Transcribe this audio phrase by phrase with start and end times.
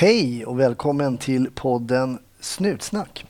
[0.00, 3.26] Hej och välkommen till podden Snutsnack.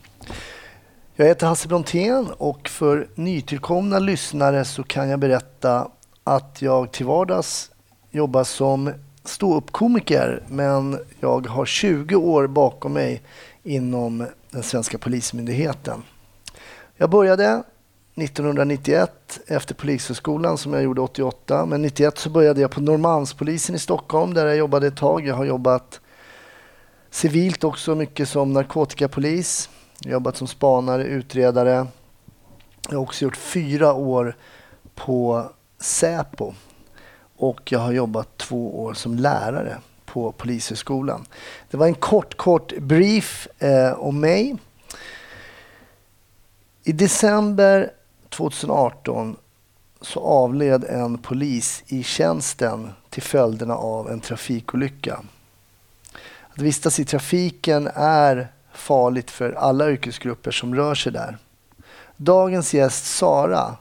[1.15, 5.91] Jag heter Hasse Brontén och för nytillkomna lyssnare så kan jag berätta
[6.25, 7.71] att jag till vardags
[8.11, 8.93] jobbar som
[9.25, 13.23] ståuppkomiker men jag har 20 år bakom mig
[13.63, 16.03] inom den svenska polismyndigheten.
[16.97, 17.63] Jag började
[18.15, 21.67] 1991 efter Polishögskolan som jag gjorde 88.
[21.67, 25.27] Men 91 så började jag på Norrmalmspolisen i Stockholm där jag jobbade ett tag.
[25.27, 26.01] Jag har jobbat
[27.11, 29.71] civilt också mycket som narkotikapolis.
[30.01, 31.87] Jobbat som spanare, utredare.
[32.89, 34.37] Jag har också gjort fyra år
[34.95, 36.55] på Säpo
[37.37, 41.27] och jag har jobbat två år som lärare på Polishögskolan.
[41.71, 44.57] Det var en kort, kort brief eh, om mig.
[46.85, 47.91] I december
[48.29, 49.37] 2018
[50.01, 55.21] så avled en polis i tjänsten till följderna av en trafikolycka.
[56.55, 61.39] Att vistas i trafiken är farligt för alla yrkesgrupper som rör sig där.
[62.17, 63.77] Dagens gäst Sara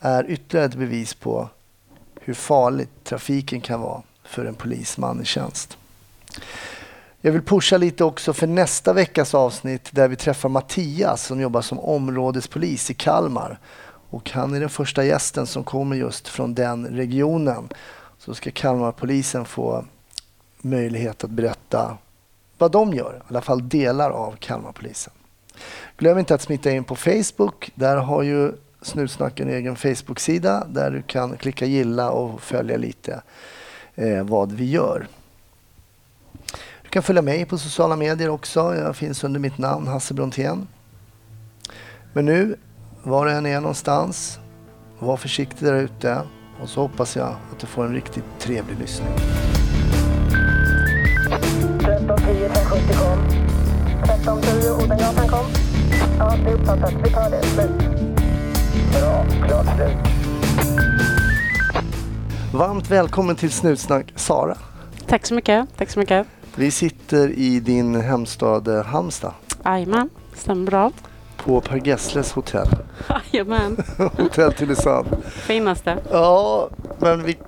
[0.00, 1.48] är ytterligare ett bevis på
[2.20, 5.78] hur farligt trafiken kan vara för en polisman i tjänst.
[7.20, 11.62] Jag vill pusha lite också för nästa veckas avsnitt där vi träffar Mattias som jobbar
[11.62, 13.58] som områdespolis i Kalmar.
[14.10, 17.68] Och han är den första gästen som kommer just från den regionen.
[18.18, 19.84] Så ska Kalmarpolisen få
[20.62, 21.98] möjlighet att berätta
[22.58, 25.12] vad de gör, i alla fall delar av Kalmarpolisen.
[25.96, 27.70] Glöm inte att smitta in på Facebook.
[27.74, 33.22] Där har ju Snutsnack en egen Facebook-sida där du kan klicka gilla och följa lite
[33.94, 35.06] eh, vad vi gör.
[36.82, 38.76] Du kan följa mig på sociala medier också.
[38.76, 40.68] Jag finns under mitt namn Hasse Brontén.
[42.12, 42.56] Men nu,
[43.02, 44.38] var du än är någonstans,
[44.98, 46.22] var försiktig där ute
[46.62, 49.12] och så hoppas jag att du får en riktigt trevlig lyssning.
[52.76, 53.18] 1310 1070 kom.
[54.02, 55.44] 1310 Odengatan kom.
[56.18, 56.92] Ja, det är uppfattat.
[57.04, 57.42] Vi tar det.
[57.42, 57.70] Slut.
[58.92, 59.24] Bra.
[59.48, 59.96] Klart slut.
[62.54, 64.56] Varmt välkommen till Snutsnack Sara.
[65.06, 65.66] Tack så mycket.
[65.76, 66.26] Tack så mycket.
[66.54, 69.32] Vi sitter i din hemstad eh, Halmstad
[69.64, 70.92] Jajamän, stämmer bra.
[71.36, 72.68] på Per Gessles hotell.
[73.32, 73.76] Jajamän,
[74.18, 75.06] hotell Tylösand.
[75.26, 75.98] finaste.
[76.10, 77.38] Ja, men vi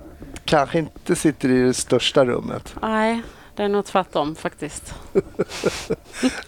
[0.45, 2.75] kanske inte sitter i det största rummet.
[2.81, 3.21] Nej,
[3.59, 4.93] det är nog tvärtom faktiskt.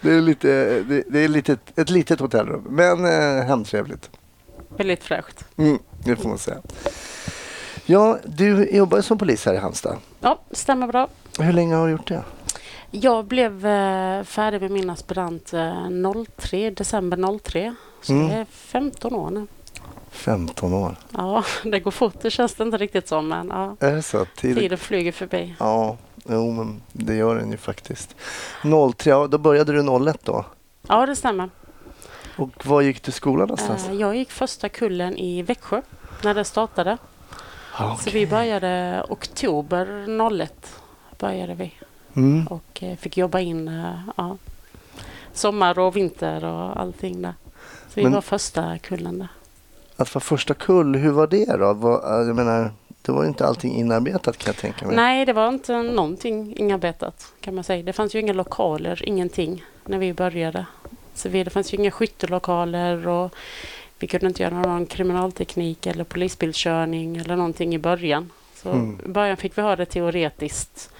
[0.00, 0.48] Det är, lite,
[0.82, 4.10] det, det är lite, ett litet hotellrum, men eh, hemtrevligt.
[4.76, 5.44] Väldigt fräscht.
[5.56, 6.58] Mm, det får man säga.
[7.86, 9.96] Ja, du jobbar som polis här i Halmstad.
[10.20, 11.08] Ja, stämmer bra.
[11.38, 12.22] Hur länge har du gjort det?
[12.90, 15.88] Jag blev eh, färdig med min aspirant eh,
[16.36, 17.74] 03, december 03.
[18.02, 18.28] Så Mm.
[18.28, 19.46] det är 15 år nu.
[20.10, 20.96] 15 år.
[21.10, 22.14] Ja, det går fort.
[22.22, 24.24] Det känns det inte riktigt som, men ja, Är det så?
[24.24, 24.56] Tid...
[24.58, 25.54] tiden flyger förbi.
[25.58, 25.96] Ja,
[26.28, 28.14] jo, men det gör den ju faktiskt.
[28.96, 30.44] 03, ja, då började du 01 då.
[30.88, 31.50] Ja, det stämmer.
[32.36, 33.88] Och var gick du skolan någonstans?
[33.88, 35.82] Eh, Jag gick första kullen i Växjö
[36.24, 36.98] när det startade.
[37.74, 40.06] Ah, Så vi började oktober
[40.40, 40.52] 01.
[41.18, 41.74] Började vi.
[42.16, 42.46] Mm.
[42.46, 44.36] och eh, fick jobba in eh, ja,
[45.32, 47.34] sommar och vinter och allting där.
[47.88, 49.28] Så vi Men- var första kullen där.
[49.96, 52.00] Att vara första kull, hur var det då?
[52.26, 52.70] Jag menar,
[53.02, 54.96] det var ju inte allting inarbetat kan jag tänka mig.
[54.96, 57.82] Nej, det var inte någonting inarbetat kan man säga.
[57.82, 60.66] Det fanns ju inga lokaler, ingenting när vi började.
[61.14, 63.34] Så vi, det fanns ju inga skyttelokaler och
[63.98, 68.30] vi kunde inte göra någon kriminalteknik eller polisbilkörning eller någonting i början.
[68.54, 69.00] Så Mm.
[69.04, 70.90] i början fick vi ha det teoretiskt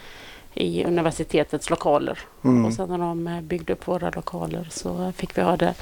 [0.55, 2.19] i universitetets lokaler.
[2.45, 2.65] Mm.
[2.65, 5.75] Och sen när de eh, byggde upp våra lokaler så fick vi ha det,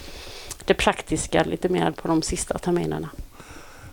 [0.65, 3.09] det praktiska lite mer på de sista terminerna.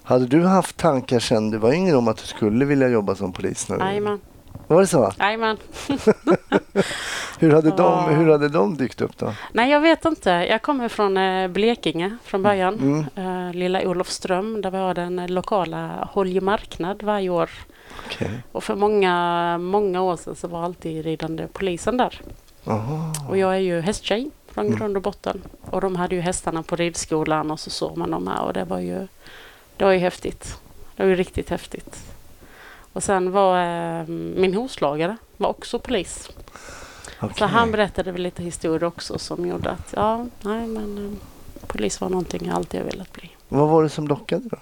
[0.07, 3.33] Hade du haft tankar sen du var yngre om att du skulle vilja jobba som
[3.33, 3.67] polis?
[3.79, 4.19] Jajamän.
[4.67, 5.11] Var det så?
[5.19, 5.57] Jajamän.
[7.39, 9.33] Hur hade, de, hur hade de dykt upp då?
[9.51, 10.29] Nej, jag vet inte.
[10.29, 12.73] Jag kommer från eh, Blekinge från början.
[13.15, 13.47] Mm.
[13.47, 17.49] Eh, Lilla Olofström där vi har den eh, lokala Holje marknad varje år.
[18.05, 18.43] Okej.
[18.51, 22.21] Och för många, många år sedan så var alltid ridande polisen där.
[22.63, 23.13] Jaha.
[23.29, 24.79] Och jag är ju hästtjej från Mm.
[24.79, 25.41] grund och botten.
[25.61, 28.63] Och de hade ju hästarna på ridskolan och så såg man dem här och det
[28.63, 29.07] var ju,
[29.77, 30.59] det var ju häftigt.
[30.95, 32.03] Det var ju riktigt häftigt.
[32.93, 33.61] Och sen var
[33.99, 36.29] eh, min hovslagare var också polis.
[37.19, 37.47] Så Okej.
[37.47, 42.09] han berättade väl lite historier också som gjorde att ja, nej men eh, polis var
[42.09, 43.29] någonting jag alltid velat bli.
[43.49, 44.57] Vad var det som lockade då?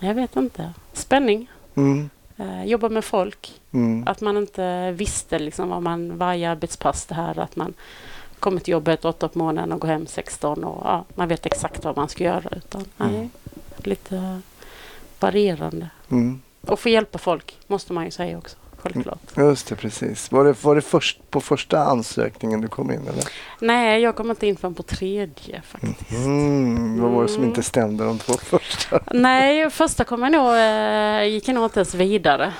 [0.00, 0.72] Jag vet inte.
[0.92, 1.50] Spänning.
[1.74, 2.10] Mm.
[2.36, 3.60] Eh, jobba med folk.
[3.72, 4.08] Mm.
[4.08, 7.74] Att man inte visste liksom vad man varje arbetspass det här att man
[8.44, 11.84] kommer till jobbet åtta på morgonen och går hem 16 och ja, man vet exakt
[11.84, 12.48] vad man ska göra.
[12.56, 13.30] Utan nej, Mm.
[13.78, 14.40] lite
[15.20, 15.88] varierande.
[16.10, 16.40] Mm.
[16.66, 18.56] Och få hjälpa folk måste man ju säga också.
[18.78, 19.18] självklart.
[19.36, 20.32] Just det, precis.
[20.32, 23.08] Var det, var det först på första ansökningen du kom in?
[23.08, 23.24] Eller?
[23.60, 26.10] Nej, jag kom inte in förrän på tredje faktiskt.
[26.10, 27.48] Mm, vad var det som Mm.
[27.48, 29.00] inte stämde de två första?
[29.12, 32.52] Nej, första kom jag nog, eh, gick jag nog inte ens vidare.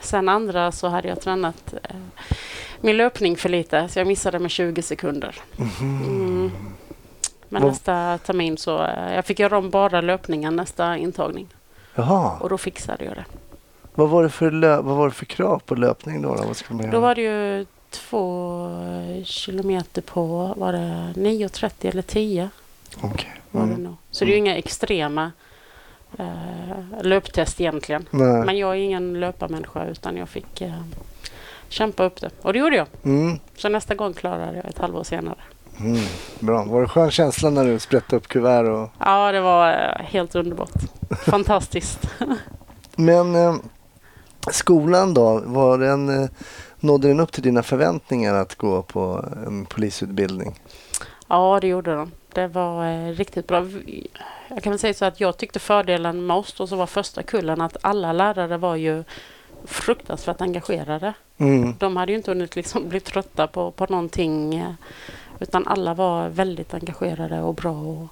[0.00, 1.96] Sen andra så hade jag tränat eh,
[2.80, 5.36] min löpning för lite så jag missade med 20 sekunder.
[5.80, 6.50] Mm.
[7.48, 11.46] Men Vad- nästa termin så, eh, jag fick göra om bara löpningen nästa intagning
[11.94, 13.24] Jaha, och då fixade jag det.
[13.94, 16.34] vad var det för, lö- vad var det för krav på löpning då?
[16.34, 16.42] då?
[16.46, 17.00] Vad ska man Då göra?
[17.00, 18.66] var det ju två
[19.18, 22.50] eh, kilometer på, var det 9.30 eller 10?
[23.02, 23.32] Okej.
[23.50, 23.82] Var det Mm.
[23.84, 23.94] nog.
[24.10, 25.32] Så det är ju inga extrema
[26.18, 28.06] eh, löptest egentligen.
[28.10, 28.44] Nej.
[28.44, 30.82] Men jag är ingen löparmänniska utan jag fick eh,
[31.68, 32.30] kämpa upp det.
[32.42, 32.86] Och det gjorde jag.
[33.04, 33.38] Mm.
[33.56, 35.38] Så nästa gång klarade jag ett halvår senare.
[35.80, 36.04] Mm.
[36.40, 36.64] Bra.
[36.64, 38.64] Var det skön känsla när du sprättade upp kuvert?
[38.64, 38.90] Och...
[38.98, 40.70] Ja, det var eh, helt underbart.
[41.26, 42.08] Fantastiskt.
[42.96, 43.56] Men eh,
[44.50, 45.42] skolan då?
[45.44, 46.30] Var den, eh,
[46.80, 50.60] nådde den upp till dina förväntningar att gå på en polisutbildning?
[51.28, 52.12] Ja, det gjorde de.
[52.32, 53.66] Det var eh, riktigt bra.
[54.48, 57.22] Jag kan väl säga så att jag tyckte fördelen med oss då som var första
[57.22, 59.04] kullen att alla lärare var ju
[59.66, 61.14] fruktansvärt engagerade.
[61.38, 61.74] Mm.
[61.78, 64.72] De hade ju inte hunnit liksom bli trötta på, på någonting eh,
[65.40, 67.80] utan alla var väldigt engagerade och bra.
[67.80, 68.08] Och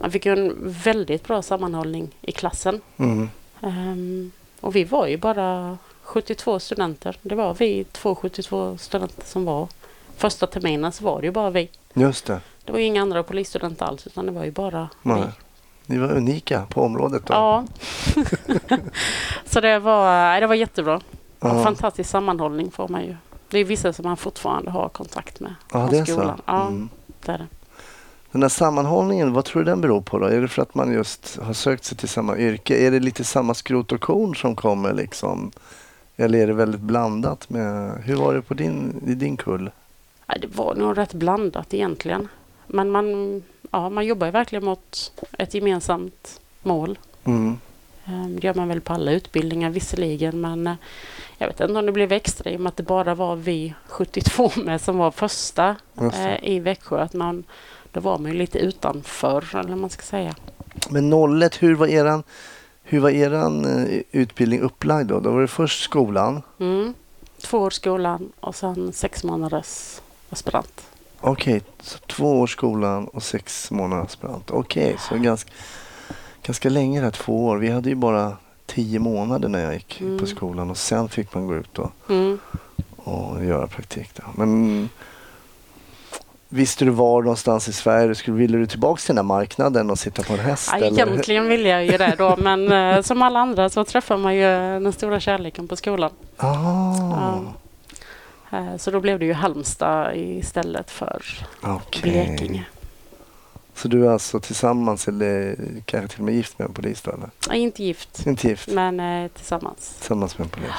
[0.00, 2.80] man fick ju en väldigt bra sammanhållning i klassen.
[2.96, 3.30] Mm.
[3.60, 7.16] Ehm, och vi var ju bara 72 studenter.
[7.22, 9.68] Det var vi två 72 studenter som var.
[10.16, 11.70] Första terminen så var det ju bara vi.
[11.94, 12.40] Just det.
[12.64, 15.20] Det var inga andra polisstudenter alls utan det var ju bara Nej.
[15.20, 15.26] vi.
[15.90, 17.34] Ni var unika på området då?
[17.34, 17.64] Ja.
[19.44, 21.00] så det var, det var jättebra.
[21.40, 21.64] Ja.
[21.64, 23.16] Fantastisk sammanhållning får man ju.
[23.50, 26.12] Det är vissa som man fortfarande har kontakt med Ja, från det är så.
[26.12, 26.40] skolan.
[26.46, 26.88] Ja, Mm.
[27.24, 27.46] det är det.
[28.32, 30.26] Den här sammanhållningen, vad tror du den beror på då?
[30.26, 32.76] Är det för att man just har sökt sig till samma yrke?
[32.86, 35.50] Är det lite samma skrot och korn som kommer liksom?
[36.16, 39.70] Eller är det väldigt blandat med, hur var det på din, i din kull?
[40.26, 42.28] Det var nog rätt blandat egentligen.
[42.66, 46.98] Men man, ja, man jobbar ju verkligen mot ett gemensamt mål.
[47.24, 47.58] Mm.
[48.04, 50.74] Ehm, Det gör man väl på alla utbildningar visserligen men eh,
[51.38, 53.74] jag vet inte om det blev extra i och med att det bara var vi
[53.86, 57.00] 72 med som var första eh, i Växjö.
[57.00, 57.44] Att man,
[57.92, 60.34] då var man ju lite utanför eller man ska säga.
[60.90, 61.12] Men
[61.42, 62.22] 01, hur var eran,
[62.82, 65.20] hur var eran eh, utbildning upplagd då?
[65.20, 66.42] Då var det först skolan.
[66.58, 66.94] Mm.
[67.42, 70.00] Två år skolan och sen sex månaders
[70.30, 70.87] aspirant.
[71.20, 74.50] Okej, så två år skolan och sex månader aspirant.
[74.50, 75.50] Okej, så ganska,
[76.42, 77.56] ganska länge där, två år.
[77.56, 78.36] Vi hade ju bara
[78.66, 80.18] tio månader när jag gick Mm.
[80.18, 82.38] på skolan och sen fick man gå ut och, Mm.
[82.96, 84.10] och göra praktik.
[84.14, 84.22] Då.
[84.34, 84.88] Men
[86.48, 89.90] visste du var någonstans i Sverige du skulle, ville du tillbaka till den här marknaden
[89.90, 90.68] och sitta på en häst?
[90.72, 90.92] Ja, eller?
[90.92, 94.42] egentligen ville jag ju det då men eh, som alla andra så träffar man ju
[94.80, 96.10] den stora kärleken på skolan.
[96.36, 96.54] Ah,
[96.96, 97.40] Ja.
[98.52, 101.22] Eh, Så då blev det ju Halmstad istället för
[101.62, 102.02] okej.
[102.02, 102.64] Blekinge.
[103.74, 107.10] Så du är alltså tillsammans eller kanske till och med gift med en polis då?
[107.10, 107.30] Eller?
[107.50, 109.94] Är inte gift Inte gift, men eh, tillsammans.
[109.98, 110.70] tillsammans med en polis.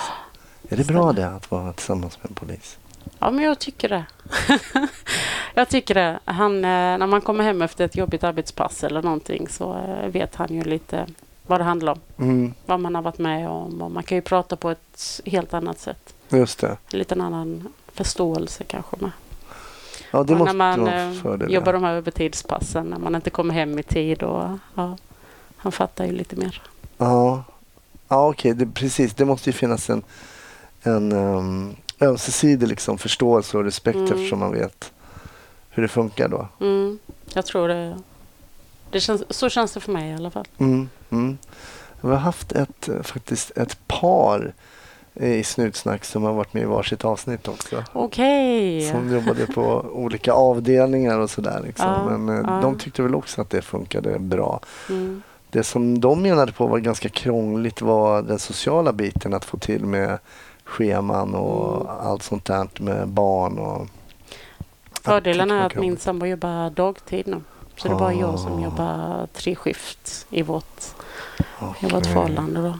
[0.69, 2.77] Är det bra det att vara tillsammans med en polis?
[3.19, 4.06] Ja, men jag tycker det.
[5.54, 6.19] jag tycker det.
[6.25, 6.62] Han, eh,
[6.98, 11.07] när man kommer hem efter ett jobbigt arbetspass eller någonting så vet han ju lite
[11.48, 12.00] vad det handlar om.
[12.25, 15.54] Mm, Vad man har varit med om och man kan ju prata på ett helt
[15.54, 16.13] annat sätt.
[16.37, 16.77] Just det.
[16.91, 19.11] En liten annan förståelse kanske med.
[20.11, 21.54] Ja, det och måste när man eh, fördel.
[21.54, 21.80] jobbar ja.
[21.80, 24.97] de här övertidspassen, när man inte kommer hem i tid och ja,
[25.57, 26.61] han fattar ju lite mer.
[26.97, 27.44] Ja,
[28.07, 29.13] ja okej, det, precis.
[29.13, 30.04] Det måste ju finnas en,
[30.83, 34.11] en um, ömsesidig liksom, förståelse och respekt Mm.
[34.11, 34.92] eftersom man vet
[35.69, 36.47] hur det funkar då.
[36.59, 36.99] Mm,
[37.33, 37.97] jag tror det.
[38.92, 40.47] det känns, så känns det för mig i alla fall.
[40.57, 41.37] Mm, mm.
[42.01, 44.54] Vi har haft ett, eh, faktiskt ett par
[45.13, 47.83] i Snutsnack som har varit med i varsitt avsnitt också.
[47.94, 48.81] Okej.
[48.92, 51.61] Som jobbade på olika avdelningar och sådär.
[51.66, 51.85] Liksom.
[51.87, 52.59] Ja, Men eh, ja.
[52.61, 54.59] de tyckte väl också att det funkade bra.
[54.89, 55.21] Mm.
[55.51, 59.33] Det som de menade på var ganska krångligt var den sociala biten.
[59.33, 60.18] Att få till med
[60.63, 61.87] scheman och Mm.
[62.07, 63.57] allt sånt där med barn.
[63.57, 63.87] Och,
[65.04, 67.42] Fördelen Ja, är att min sambo jobbar dagtid nu.
[67.75, 68.63] Så det är bara jag som Ah.
[68.63, 70.81] jobbar tre skift i vårt,
[71.39, 71.89] i Okej.
[71.94, 72.61] vårt förhållande.
[72.61, 72.73] Då.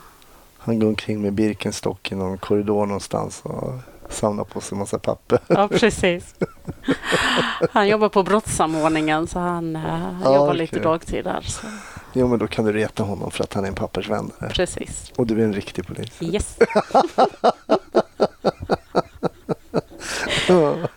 [0.70, 3.74] Han går omkring med Birkenstock i någon korridor någonstans och
[4.10, 5.40] samlar på sig massa papper.
[5.48, 6.36] Ja, precis.
[7.72, 10.84] Han jobbar på brottssamordningen så han, eh, han Ah, jobbar lite okej.
[10.84, 11.42] dagtid där.
[11.42, 11.68] Så.
[12.14, 14.50] Jo men då kan du reta honom för att han är en pappersvändare.
[14.50, 15.12] Precis.
[15.16, 16.12] Och du är en riktig polis.
[16.22, 16.58] Yes.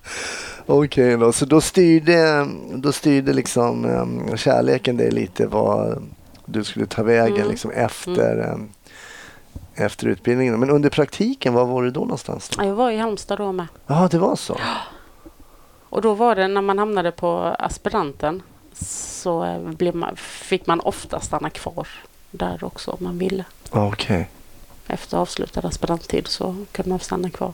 [0.66, 6.02] Okej då, så då styrde, då styrde liksom um, kärleken dig lite vad
[6.46, 7.48] du skulle ta vägen Mm.
[7.50, 8.68] liksom efter um,
[9.74, 10.60] efter utbildningen.
[10.60, 12.48] Men under praktiken, var var du då någonstans?
[12.48, 12.62] Då?
[12.62, 13.66] Ja, Jag var i Halmstad då med.
[13.86, 14.56] Ja, det var så.
[15.88, 21.20] Och då var det när man hamnade på aspiranten så eh, man, fick man ofta
[21.20, 21.88] stanna kvar
[22.30, 23.44] där också om man ville.
[23.70, 24.30] Okej.
[24.86, 27.52] Efter avslutad aspiranttid så kunde man stanna kvar.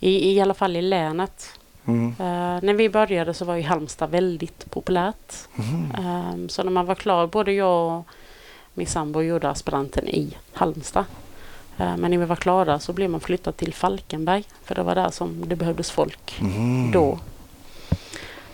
[0.00, 1.50] I, I alla fall i länet.
[1.84, 2.08] Mm.
[2.18, 5.34] Eh, när vi började så var ju Halmstad väldigt populärt.
[5.54, 5.92] Mhm.
[5.98, 8.06] Ehm, så när man var klar, både jag och
[8.74, 11.04] min sambo gjorde aspiranten i Halmstad.
[11.78, 14.44] Eh, men när vi var klara så blev man flyttad till Falkenberg.
[14.64, 16.90] För det var där som det behövdes folk Mhm.
[16.92, 17.18] då.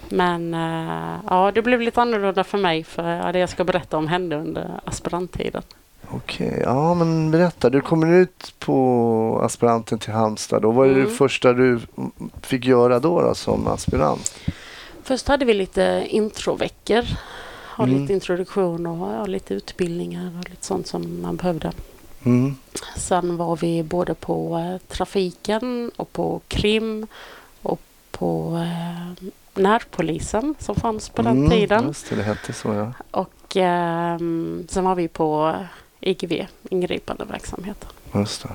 [0.09, 4.09] Men eh, ja, det blev lite annorlunda för mig för det jag ska berätta om
[4.09, 5.63] hände under aspiranttiden.
[6.11, 7.71] Okej, ja men berätta.
[7.71, 10.63] Du kommer ut på aspiranten till Halmstad.
[10.63, 10.71] Då.
[10.71, 11.15] Vad är det Mm.
[11.15, 11.81] första du
[12.43, 14.35] fick göra då, då som aspirant?
[15.03, 17.05] Först hade vi lite introveckor.
[17.77, 18.01] Ha Mm.
[18.01, 21.73] lite introduktion och ja, lite utbildningar och lite sånt som man behövde.
[22.25, 22.55] Mm.
[22.97, 27.07] Sen var vi både på eh, trafiken och på krim
[27.63, 31.85] och på eh, närpolisen som fanns på den Mm, tiden.
[31.87, 32.93] Just det, det hette så ja.
[33.11, 34.19] Och eh,
[34.69, 35.55] sen var vi på
[36.01, 37.87] IGV, ingripande verksamhet.
[38.15, 38.49] Just det.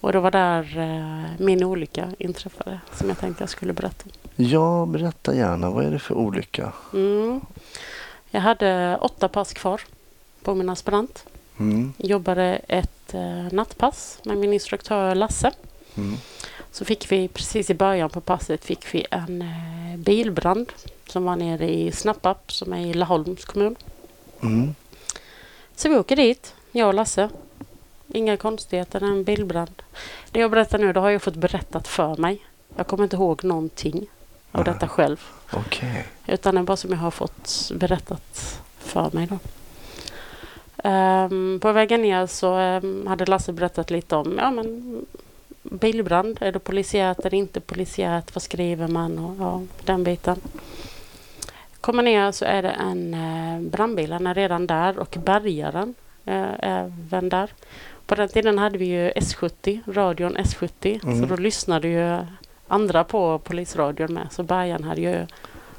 [0.00, 4.04] Och det var där eh, min olycka inträffade som jag tänkte jag skulle berätta.
[4.36, 5.70] Ja, berätta gärna.
[5.70, 6.72] Vad är det för olycka?
[6.92, 7.40] Mm.
[8.30, 9.80] Jag hade åtta pass kvar
[10.42, 11.24] på min aspirant.
[11.58, 11.92] Mm.
[11.98, 15.50] Jobbade ett eh, nattpass med min instruktör Lasse.
[15.96, 16.16] Mm.
[16.72, 20.72] Så fick vi precis i början på passet fick vi en eh, bilbrand
[21.06, 23.76] som var nere i Snapparp som är i Laholms kommun.
[24.42, 24.74] Mm.
[25.76, 27.28] Så vi åker dit, jag och Lasse.
[28.08, 29.82] Inga konstigheter, en bilbrand.
[30.30, 32.46] Det jag berättar nu, det har jag fått berättat för mig.
[32.76, 34.06] Jag kommer inte ihåg någonting
[34.52, 35.20] av detta själv.
[35.52, 36.04] Okej.
[36.26, 39.38] Utan det är bara som jag har fått berättat för mig då.
[40.86, 45.06] Ehm, på vägen ner så ehm, hade Lasse berättat lite om ja, men,
[45.62, 46.38] bilbrand.
[46.40, 47.24] Är det polisiärt?
[47.24, 48.34] Är det inte polisiärt?
[48.34, 49.18] Vad skriver man?
[49.18, 50.40] Och, ja, den biten.
[51.80, 54.12] Kommer ner så är det en eh, brandbil.
[54.12, 57.50] Han är redan där och bärgaren är även där.
[58.06, 61.04] På den tiden hade vi ju S70, radion S70.
[61.04, 61.20] Mm.
[61.20, 62.18] Så då lyssnade ju
[62.68, 64.28] andra på polisradion med.
[64.30, 65.26] Så bärgaren hade ju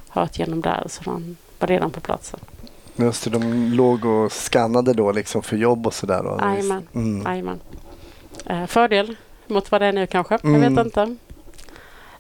[0.10, 2.40] hört genom där så han var redan på platsen.
[2.96, 6.38] Just det, de låg och skannade då liksom för jobb och sådär.
[6.42, 6.88] Jajamän.
[6.94, 7.60] Mm.
[8.46, 9.16] Eh, fördel
[9.48, 10.36] mot vad det är nu kanske.
[10.44, 10.64] Mm.
[10.64, 11.16] Jag vet inte.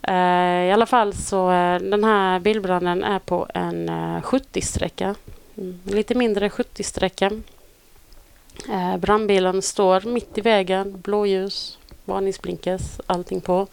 [0.01, 5.15] Eh, I alla fall så eh, den här bilbranden är på en eh, 70-sträcka.
[5.57, 7.41] Mm, lite mindre 70-sträcka.
[8.69, 13.67] Eh, brandbilen står mitt i vägen, blåljus, varningsblinkers, allting på.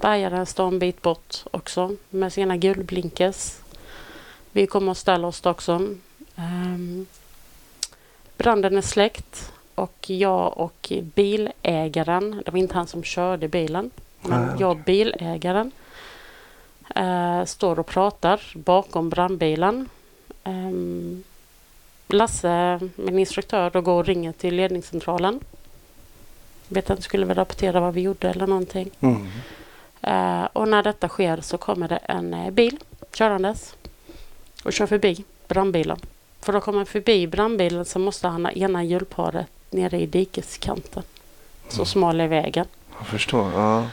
[0.00, 3.56] Bärgaren står en bit bort också med sina gulblinkers.
[4.52, 5.88] Vi kommer att ställa oss också.
[6.38, 7.06] Ehm,
[8.36, 13.90] branden är släckt och jag och bilägaren, det var inte han som körde bilen,
[14.20, 15.72] men Nej, jag och bilägaren
[16.94, 19.88] eh, står och pratar bakom brandbilen.
[20.44, 21.24] Ehm,
[22.10, 25.40] Lasse, min instruktör, då går och ringer till ledningscentralen.
[26.68, 28.90] Vet inte, skulle väl rapportera vad vi gjorde eller någonting.
[29.00, 29.26] Mm.
[30.02, 32.78] Eh, och när detta sker så kommer det en eh, bil
[33.12, 33.76] körandes
[34.64, 35.98] och kör förbi brandbilen.
[36.48, 41.02] För då kommer han förbi brandbilen så måste han ha ena hjulparet nere i dikeskanten.
[41.68, 41.86] Så Mm.
[41.86, 42.66] smal är vägen.
[42.98, 43.52] Jag förstår.
[43.52, 43.84] Ja.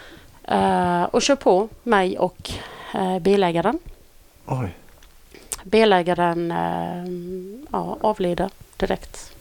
[0.43, 2.51] Eh, och kör på mig och
[2.93, 3.79] eh, bilägaren.
[4.45, 4.69] Oj.
[5.63, 7.05] Bilägaren eh,
[7.71, 9.31] ja, avlider direkt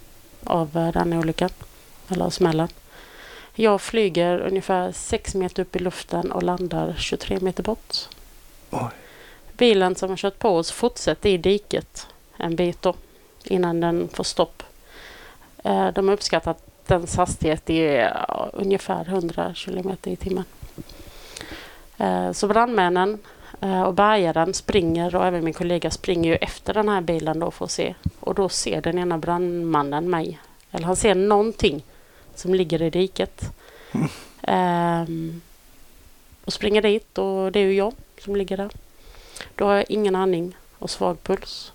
[0.44, 1.50] av eh, den olyckan.
[2.08, 2.68] Eller av smällen.
[3.54, 7.96] Jag flyger ungefär 6 meter upp i luften och landar 23 meter bort.
[8.70, 8.88] Oj.
[9.52, 12.06] Bilen som har kört på oss fortsätter i diket
[12.36, 12.94] en bit då
[13.44, 14.62] innan den får stopp.
[15.64, 20.44] Eh, De har uppskattat dens hastighet ja, ungefär 100 kilometer i timmen.
[21.98, 23.18] Eh, Så brandmännen
[23.60, 27.50] eh, och bärgaren springer och även min kollega springer ju efter den här bilen då
[27.50, 27.94] för att se.
[28.20, 30.38] Och då ser den ena brandmannen mig.
[30.70, 31.82] Eller han ser någonting
[32.34, 33.44] som ligger i diket.
[33.92, 34.08] Mm.
[34.46, 35.40] Ehm,
[36.44, 38.70] och springer dit och det är ju jag som ligger där.
[39.54, 41.72] Då har jag ingen andning och svag puls.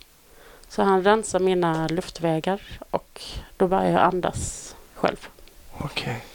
[0.69, 3.21] Så han rensar mina luftvägar och
[3.57, 5.27] då börjar jag andas själv.
[5.77, 6.25] Okej.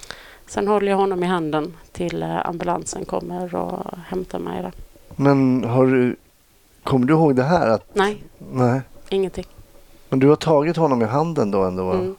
[0.47, 4.73] Sen håller jag honom i handen till eh, ambulansen kommer och hämtar mig där.
[5.17, 6.17] Men har du...
[6.83, 7.69] Kommer du ihåg det här?
[7.69, 8.23] Att, Nej,
[8.53, 8.81] nej.
[9.09, 9.47] ingenting.
[10.09, 11.93] Men du har tagit honom i handen då ändå?
[11.93, 12.17] Mm.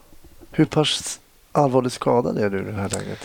[0.51, 1.19] Hur pass
[1.51, 3.19] allvarligt skadad är du i det här läget?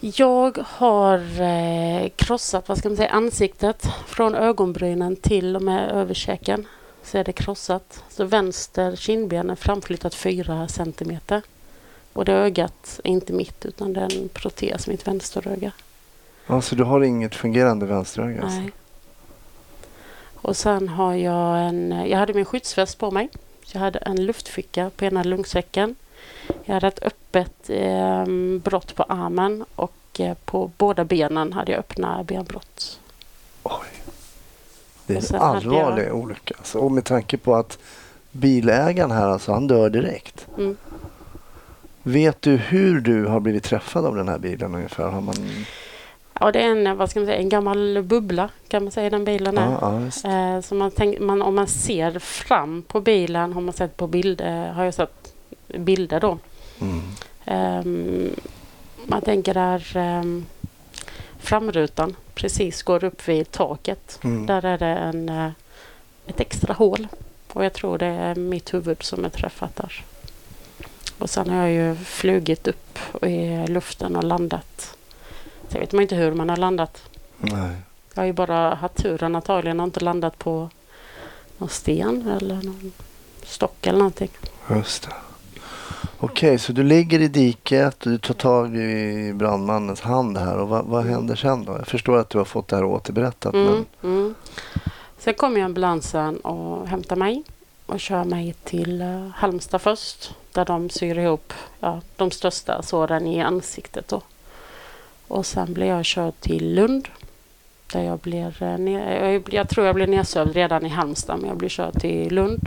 [0.00, 6.66] Jag har eh, krossat vad ska man säga, ansiktet från ögonbrynen till och med överkäken.
[7.08, 8.04] Så är det krossat.
[8.08, 11.42] Så vänster kindben är framflyttat 4 centimeter.
[12.12, 15.72] Och det ögat är inte mitt utan det är en protes, mitt vänsteröga.
[16.46, 18.42] Alltså du har inget fungerande vänsteröga?
[18.42, 18.58] Alltså.
[18.60, 18.70] Nej.
[20.34, 22.04] Och sen har jag en...
[22.08, 23.28] Jag hade min skyddsväst på mig.
[23.72, 25.94] Jag hade en luftficka på ena lungsäcken.
[26.64, 28.26] Jag hade ett öppet eh,
[28.62, 33.00] brott på armen och eh, på båda benen hade jag öppna benbrott.
[33.62, 33.97] Oj.
[35.08, 36.54] Det är en allvarlig olycka.
[36.58, 37.78] Alltså, och med tanke på att
[38.32, 40.46] bilägaren här, alltså, han dör direkt.
[40.58, 40.76] Mm.
[42.02, 45.08] Vet du hur du har blivit träffad av den här bilen ungefär?
[45.08, 45.34] Har man...
[46.40, 49.24] Ja, det är en, vad ska man säga, en gammal bubbla kan man säga den
[49.24, 49.70] bilen är.
[49.70, 50.56] Ja, ja.
[50.56, 54.06] Eh, så man tänk, man, om man ser fram på bilen har man sett på
[54.06, 55.34] bilder, har jag sett
[55.68, 56.38] bilder då.
[56.80, 57.00] Mm.
[57.44, 58.30] Ehm,
[59.06, 60.46] man tänker där ehm,
[61.38, 64.20] framrutan precis går upp vid taket.
[64.24, 64.46] Mm.
[64.46, 65.50] Där är det en, eh,
[66.26, 67.06] ett extra hål.
[67.52, 70.04] Och jag tror det är mitt huvud som är träffat där.
[71.18, 74.96] Och sen har jag ju flugit upp i luften och landat.
[75.68, 77.02] Så vet man inte hur man har landat.
[77.38, 77.76] Nej.
[78.14, 80.70] Jag har ju bara haft turen antagligen och inte landat på
[81.58, 82.92] någon sten eller någon
[83.42, 84.30] stock eller någonting.
[84.70, 85.12] Just det.
[86.20, 90.58] Okej, så du ligger i diket och du tar tag i brandmannens hand här.
[90.58, 91.72] Och vad, vad händer sen då?
[91.72, 93.54] Jag förstår att du har fått det här återberättat.
[93.54, 94.34] Mm, mm.
[95.18, 97.42] Sen kommer ambulansen och hämtar mig
[97.86, 100.34] och kör mig till eh, Halmstad först.
[100.52, 104.08] Där de syr ihop ja, de största såren i ansiktet.
[104.08, 104.22] Då.
[105.28, 107.08] Och sen blir jag körd till Lund.
[107.92, 111.58] Där jag blir, eh, jag, jag tror jag blir nedsövd redan i Halmstad men jag
[111.58, 112.60] blir körd till Lund.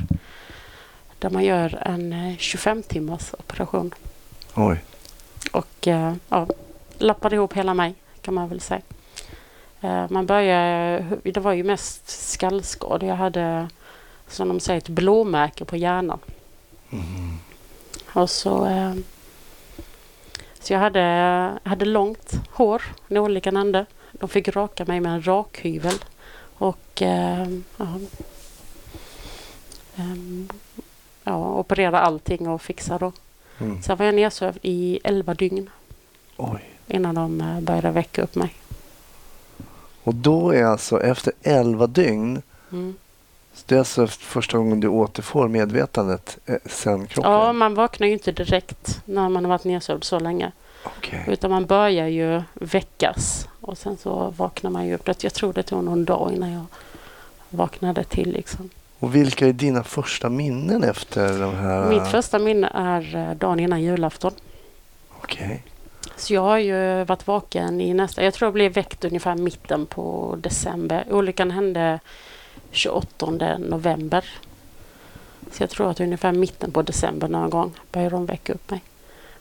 [1.22, 3.94] Där man gör en eh, 25 timmars operation.
[4.56, 4.84] Oj.
[5.52, 6.48] Och eh, ja,
[6.98, 8.82] lappade ihop hela mig kan man väl säga.
[9.82, 13.10] Eh, man började, det var ju mest skallskador.
[13.10, 13.70] Jag hade
[14.28, 16.20] som de säger ett blåmärke på hjärnan.
[16.92, 17.40] Mm.
[18.14, 18.94] Och så, eh,
[20.60, 23.86] så jag hade, hade långt hår i olika ändar.
[24.12, 25.96] De fick raka mig med en rakhyvel.
[26.58, 28.00] Och eh, ja,
[29.96, 30.50] Ehm,
[31.24, 33.12] ja, operera allting och fixa då.
[33.60, 33.82] Mm.
[33.82, 35.70] Sen var jag nedsövd i 11 dygn
[36.38, 36.62] Oj.
[36.88, 38.54] innan de eh, började väcka upp mig.
[40.04, 42.96] Och då är alltså efter 11 dygn, Mm.
[43.66, 47.32] det är alltså första gången du återfår medvetandet eh, sen krocken?
[47.32, 50.52] Ja, man vaknar ju inte direkt när man har varit nedsövd så länge.
[50.84, 51.24] Okej.
[51.28, 55.24] Utan man börjar ju väckas och sen så vaknar man ju upp.
[55.24, 56.66] Jag tror det tog någon dag innan jag
[57.50, 58.32] vaknade till.
[58.32, 58.70] Liksom.
[59.02, 61.90] Och vilka är dina första minnen efter de här?
[61.90, 64.32] Mitt första minne är eh, dagen innan julafton.
[65.10, 65.64] Okej.
[66.16, 68.24] Så jag har ju varit vaken i nästa...
[68.24, 71.06] Jag tror jag blev väckt ungefär mitten på december.
[71.10, 72.00] Olyckan hände
[72.72, 74.26] 28 november.
[75.52, 78.82] Så jag tror att ungefär mitten på december någon gång började de väcka upp mig.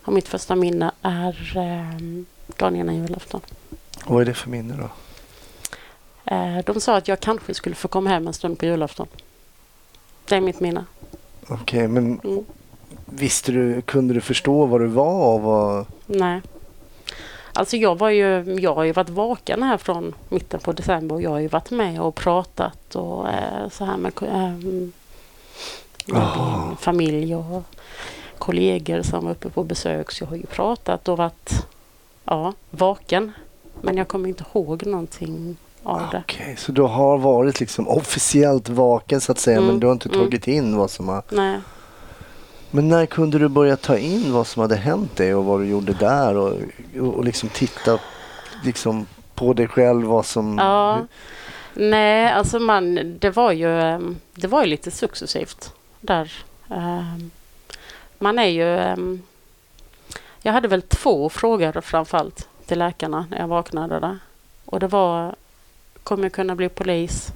[0.05, 2.01] Och mitt första minne är eh,
[2.57, 3.41] dagen innan julafton.
[4.05, 4.91] Och vad är det för minne då?
[6.35, 9.07] Eh, de sa att jag kanske skulle få komma hem en stund på julafton.
[10.31, 10.85] Det är mitt minne.
[11.49, 12.45] Okej, men Mm.
[13.07, 15.87] visste du, kunde du förstå vad du var och vad...
[16.07, 16.41] Nej.
[17.53, 21.23] Alltså jag, var ju, jag har ju varit vaken här från mitten på december och
[21.23, 24.93] jag har ju varit med och pratat och eh, så här med, eh, med
[26.67, 27.63] min familj och
[28.39, 30.11] kollegor som var uppe på besök.
[30.11, 31.67] Så jag har ju pratat och varit
[32.25, 33.33] ja, vaken.
[33.81, 36.19] Men jag kommer inte ihåg någonting av det.
[36.19, 39.93] Okej, så du har varit liksom officiellt vaken så att säga, Mm, men du har
[39.93, 40.21] inte mm.
[40.21, 41.23] tagit in vad som har...
[41.31, 41.61] Nej.
[42.71, 45.67] Men när kunde du börja ta in vad som hade hänt dig och vad du
[45.67, 46.53] gjorde där och,
[47.01, 47.99] och, liksom titta
[48.65, 50.59] liksom på dig själv, vad som...
[50.59, 50.99] Ja.
[51.75, 53.69] Nej, alltså man, det var ju,
[54.35, 56.33] det var ju lite successivt där.
[56.71, 57.31] Ehm,
[58.19, 58.79] Man är ju...
[58.79, 59.23] ehm,
[60.43, 64.19] Jag hade väl två frågor framförallt till läkarna när jag vaknade där.
[64.65, 65.35] Och det var,
[66.03, 67.33] kommer jag kunna bli polis?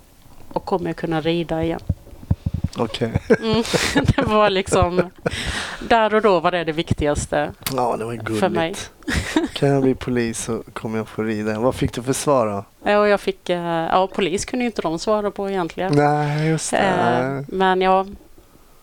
[0.52, 1.80] Och kommer jag kunna rida igen?
[2.76, 3.12] Okej.
[3.40, 3.62] Mm,
[4.16, 5.10] det var liksom...
[5.88, 7.52] Där och då var det det viktigaste.
[7.76, 8.40] Ja, det var gulligt.
[8.40, 8.74] För mig.
[9.52, 11.58] Kan jag bli polis så kommer jag få rida.
[11.60, 12.64] Vad fick du för svar då?
[12.90, 13.50] Ja, jag fick...
[13.50, 13.58] eh,
[13.90, 15.92] Ja, polis kunde ju inte de svara på egentligen.
[15.94, 16.78] Nej, just det.
[16.78, 18.06] Eh, men ja,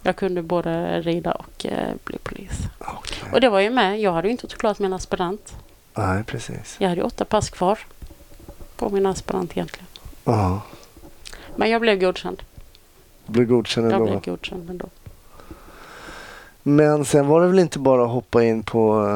[0.04, 2.52] jag kunde både rida och eh, bli polis.
[2.80, 3.30] Okej.
[3.34, 4.00] Och det var ju med.
[4.00, 5.54] Jag hade ju inte klart min aspirant.
[5.94, 6.76] Nej, precis.
[6.80, 7.80] Jag hade ju åtta pass kvar
[8.89, 9.88] på min aspirant egentligen.
[10.24, 10.62] Ja,
[11.56, 12.44] Men jag blev godkänd.
[13.26, 14.06] du blev godkänd Jag ändå.
[14.06, 14.86] blev godkänd ändå.
[16.63, 19.08] Men sen var det väl inte bara att hoppa in på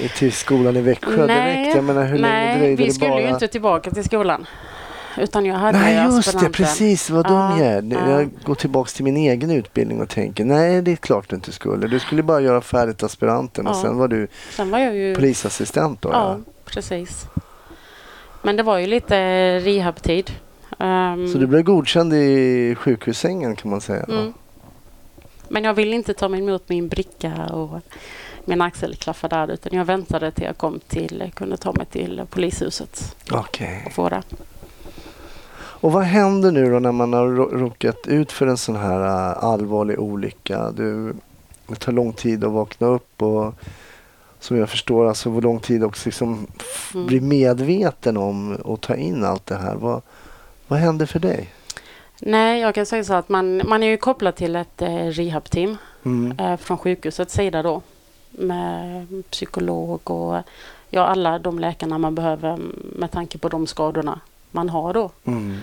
[0.00, 1.76] eh, till skolan i Växjö Nej, direkt?
[1.76, 3.20] Jag menar, hur länge Nej, dröjde vi skulle bara?
[3.20, 4.46] ju inte tillbaka till skolan.
[5.18, 7.82] Utan jag hade Nej just det, precis vad de Ja, gör.
[7.92, 8.10] ja.
[8.10, 11.52] Jag går tillbaks till min egen utbildning och tänker nej det är klart du inte
[11.52, 11.86] skulle.
[11.86, 15.14] Du skulle bara göra färdigt aspiranten och sen var du Sen var jag ju...
[15.14, 16.08] polisassistent då.
[16.12, 17.26] Ja, precis.
[18.42, 19.16] Men det var ju lite
[19.58, 20.30] rehabtid.
[20.78, 24.04] Ehm, Så du blev godkänd i sjukhussängen kan man säga.
[24.08, 24.32] mm.
[25.48, 27.80] Men jag ville inte ta mig emot min bricka och
[28.44, 33.16] min axelklaffa där utan jag väntade till jag kom till, kunde ta mig till polishuset
[33.30, 33.82] Okej.
[33.86, 34.22] och få det.
[35.52, 39.00] Och vad händer nu då när man har råkat ut för en sån här
[39.30, 40.70] äh, allvarlig olycka?
[40.70, 41.14] Du,
[41.66, 43.54] det tar lång tid att vakna upp och
[44.40, 46.46] som jag förstår alltså hur lång tid också liksom
[46.94, 47.06] Mm.
[47.06, 49.74] bli medveten om och ta in allt det här.
[49.74, 50.02] Vad,
[50.68, 51.48] vad händer för dig?
[52.20, 55.76] Nej, jag kan säga så att man, man är ju kopplad till ett eh, rehabteam
[56.04, 56.38] Mm.
[56.38, 57.82] eh, från sjukhusets sida då
[58.30, 60.42] med psykolog och
[60.90, 62.58] ja, alla de läkarna man behöver
[62.96, 65.10] med tanke på de skadorna man har då.
[65.24, 65.58] Mm.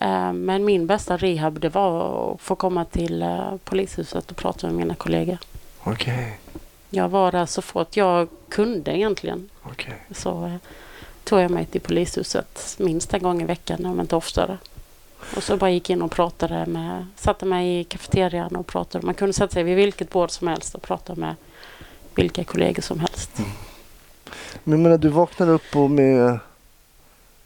[0.00, 4.66] Eh, Men min bästa rehab det var att få komma till eh, polishuset och prata
[4.66, 5.38] med mina kollegor.
[5.84, 6.38] Okej,
[6.90, 9.48] Jag var där så fort jag kunde egentligen.
[9.62, 9.94] okej.
[10.10, 10.54] Så eh,
[11.24, 14.58] tog jag mig till polishuset minst en gång i veckan, om inte oftare.
[15.36, 19.06] Och så bara gick in och pratade med, satte mig i kafeterian och pratade.
[19.06, 21.34] Man kunde sätta sig vid vilket bord som helst och prata med
[22.14, 23.30] vilka kollegor som helst.
[24.64, 26.38] Men jag menar, du vaknar upp och med...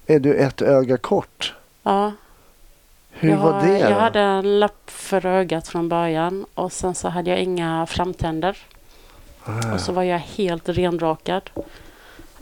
[0.07, 1.55] Är du ett öga kort?
[1.83, 2.13] Ja,
[3.11, 3.79] Hur jag, var det?
[3.79, 8.59] jag hade en lapp för ögat från början och sen så hade jag inga framtänder.
[9.75, 11.51] Och så var jag helt renrakad.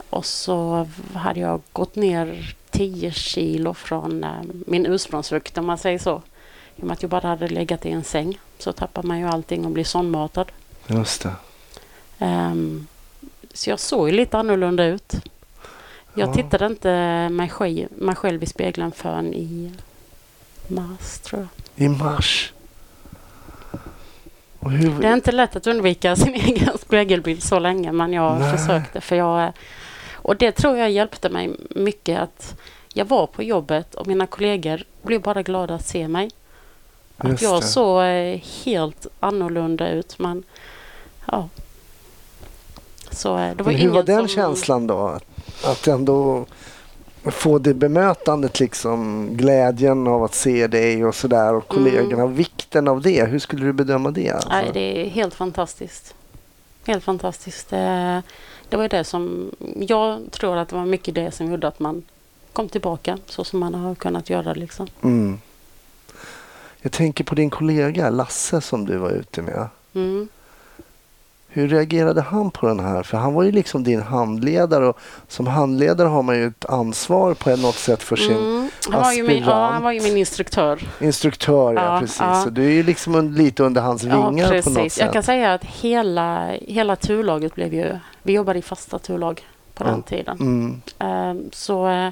[0.09, 4.29] Och så hade jag gått ner 10 kilo från eh,
[4.67, 6.21] min ursprungsvikt om man säger så.
[6.75, 9.27] I och med att jag bara hade legat i en säng så tappar man ju
[9.27, 10.51] allting och blir sondmatad.
[10.87, 11.33] Just det.
[12.19, 12.87] Ehm,
[13.53, 15.13] så jag såg ju lite annorlunda ut.
[16.13, 16.33] Jag Ja.
[16.33, 16.89] tittade inte
[17.29, 19.71] mig själv, mig själv i spegeln förrän i
[20.67, 21.85] mars tror jag.
[21.85, 22.53] I mars.
[24.69, 25.01] Hur...
[25.01, 28.57] Det är inte lätt att undvika sin egen spegelbild så länge men jag Nej.
[28.57, 29.01] försökte.
[29.01, 29.51] För jag,
[30.13, 32.55] och det tror jag hjälpte mig mycket att
[32.93, 36.31] jag var på jobbet och mina kollegor blev bara glada att se mig.
[37.17, 37.65] Att jag det.
[37.65, 40.19] såg eh, helt annorlunda ut.
[40.19, 40.43] Men,
[41.25, 41.49] ja.
[43.11, 45.19] Så eh, det var Men hur var den som, känslan då?
[45.63, 46.45] Att ändå
[47.23, 53.01] få det bemötandet liksom, glädjen av att se dig och sådär och kollegorna, vikten av
[53.01, 53.25] det.
[53.25, 54.29] Hur skulle du bedöma det?
[54.29, 54.49] Alltså?
[54.49, 54.63] Mm.
[54.63, 56.15] Nej, det är helt fantastiskt.
[56.85, 57.69] Helt fantastiskt.
[57.69, 58.23] Det,
[58.69, 59.51] det var det som...
[59.79, 62.03] Jag tror att det var mycket det som gjorde att man
[62.53, 64.53] kom tillbaka så som man har kunnat göra.
[64.53, 64.87] Liksom.
[65.01, 65.39] Mm.
[66.81, 69.67] Jag tänker på din kollega Lasse som du var ute med.
[69.93, 70.27] Mm.
[71.53, 73.03] Hur reagerade han på den här?
[73.03, 77.33] För han var ju liksom din handledare och som handledare har man ju ett ansvar
[77.33, 78.69] på något sätt för sin Mm.
[78.91, 79.73] Han, var ju min, ja, aspirant.
[79.73, 80.79] han var ju min instruktör.
[81.01, 81.73] instruktör.
[81.73, 82.17] Ja, Ja, precis.
[82.19, 82.41] ja.
[82.43, 84.93] Så du är ju liksom un- lite under hans Ja, vingar på något precis.
[84.93, 85.03] sätt.
[85.05, 87.97] Jag kan säga att hela, hela turlaget blev ju...
[88.23, 90.37] Vi jobbade i fasta turlag på den tiden.
[90.39, 90.81] Mm.
[90.99, 92.09] Ehm, Så eh,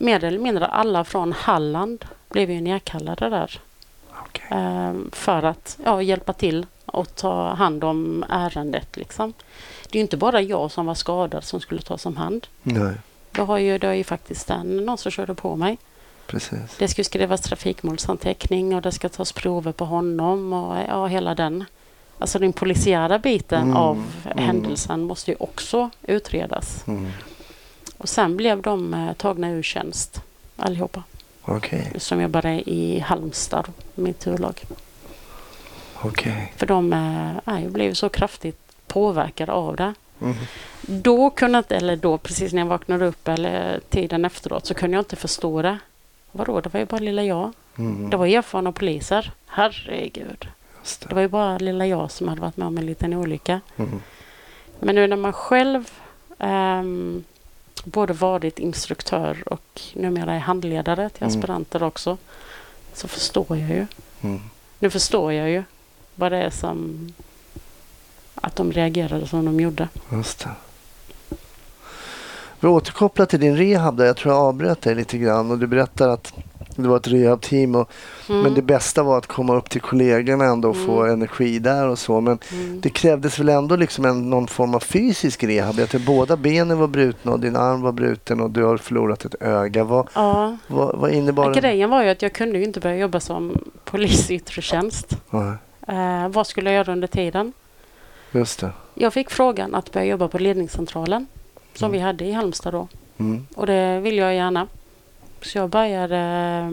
[0.00, 3.60] mer eller mindre alla från Halland blev ju nedkallade där.
[4.26, 4.44] Okej.
[4.50, 8.96] Ehm, för att ja, hjälpa till och ta hand om ärendet.
[8.96, 9.32] Liksom.
[9.90, 12.46] Det är ju inte bara jag som var skadad som skulle tas om hand.
[12.62, 12.94] Nej,
[13.32, 15.78] Det har ju, det är ju faktiskt en, någon som körde på mig.
[16.26, 16.76] precis.
[16.78, 21.64] Det ska skrivas trafikmålsanteckning och det ska tas prover på honom och ja, hela den.
[22.18, 24.38] Alltså den polisiära biten Mm, av mm.
[24.44, 26.84] händelsen måste ju också utredas.
[26.86, 27.10] Mm.
[27.98, 30.20] Och sen blev de eh, tagna ur tjänst
[30.56, 31.02] allihopa
[31.42, 34.62] Okej, som jobbade i Halmstad, mitt turlag.
[36.04, 36.52] Okej.
[36.56, 36.90] För de
[37.44, 39.94] nej, blev så kraftigt påverkade av det.
[40.20, 40.36] Mm.
[40.82, 44.74] Då kunde jag inte, eller då precis när jag vaknade upp eller tiden efteråt så
[44.74, 45.78] kunde jag inte förstå det.
[46.32, 47.52] Vadå, det var ju bara lilla jag.
[47.78, 48.10] Mm.
[48.10, 49.32] Det var erfarna poliser.
[49.46, 50.48] Herregud.
[51.00, 51.14] Det det.
[51.14, 53.60] var ju bara lilla jag som hade varit med om en liten olycka.
[53.76, 54.00] Mm.
[54.80, 55.90] Men nu när man själv
[56.38, 57.24] ehm,
[57.84, 61.36] både varit instruktör och numera är handledare till Mm.
[61.36, 62.16] aspiranter också
[62.94, 63.86] så förstår jag ju.
[64.20, 64.40] Mm.
[64.78, 65.62] Nu förstår jag ju
[66.14, 67.08] vad det är som
[68.34, 69.88] att de reagerade som de gjorde.
[70.12, 70.50] Just det.
[72.60, 74.04] Vi återkopplar till din rehab där.
[74.04, 76.32] Jag tror jag avbröt dig lite grann och du berättar att
[76.76, 77.90] det var ett rehabteam och,
[78.28, 78.42] Mm.
[78.42, 81.12] men det bästa var att komma upp till kollegorna ändå och få Mm.
[81.14, 82.20] energi där och så.
[82.20, 82.80] Men Mm.
[82.80, 85.78] det krävdes väl ändå liksom en, någon form av fysisk rehab?
[85.78, 89.24] Jag tror båda benen var brutna och din arm var bruten och du har förlorat
[89.24, 89.84] ett öga.
[89.84, 91.60] Vad, Ja, vad, vad innebar det?
[91.60, 95.16] grejen var ju att jag kunde ju inte börja jobba som polis i yttre tjänst.
[95.30, 95.52] Nej,
[95.88, 97.52] Eh, vad skulle jag göra under tiden?
[98.32, 98.72] just det.
[98.94, 101.26] Jag fick frågan att börja jobba på ledningscentralen
[101.74, 101.92] som Mm.
[101.92, 102.88] vi hade i Halmstad då.
[103.18, 103.46] Mm.
[103.54, 104.66] Och det vill jag gärna.
[105.42, 106.70] Så jag började, eh,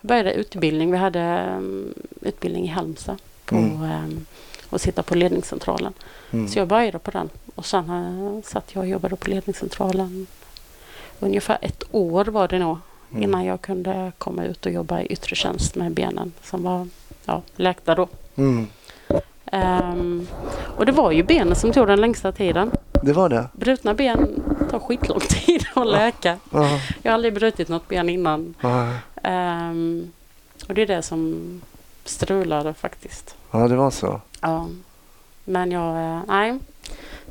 [0.00, 0.90] började utbildning.
[0.90, 3.82] Vi hade um, utbildning i Halmstad på Mm.
[3.82, 4.26] um,
[4.70, 5.92] att sitta på ledningscentralen.
[6.30, 6.48] Mm.
[6.48, 10.26] Så jag började på den och sen uh, satt jag och jobbade på ledningscentralen.
[11.20, 12.78] Ungefär ett år var det nog
[13.10, 13.22] Mm.
[13.22, 16.88] innan jag kunde komma ut och jobba i yttre tjänst med benen som var
[17.28, 18.08] ja, läkta då.
[18.36, 18.66] Mm.
[19.52, 20.26] Ehm,
[20.76, 22.70] och det var ju benen som tog den längsta tiden.
[23.02, 23.48] Det var det?
[23.52, 26.38] Brutna ben tar skitlång tid att läka.
[26.52, 26.80] Ja.
[27.02, 28.54] Jag har aldrig brutit något ben innan.
[28.60, 28.88] Ja.
[29.22, 30.12] Ehm,
[30.68, 31.60] och det är det som
[32.04, 33.34] strulade faktiskt.
[33.50, 34.20] ja, det var så.
[34.40, 34.68] Ja.
[35.44, 36.58] Men jag, eh, nej.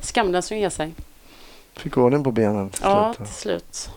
[0.00, 0.94] Skam den som ger sig.
[1.76, 3.28] Fick ordning på benen till Ja, slut.
[3.28, 3.90] till slut.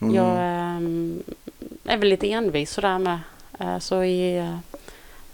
[0.00, 0.14] Mm.
[0.14, 1.22] Jag ehm,
[1.84, 3.18] är väl lite envis sådär med.
[3.58, 4.56] Eh, så i eh,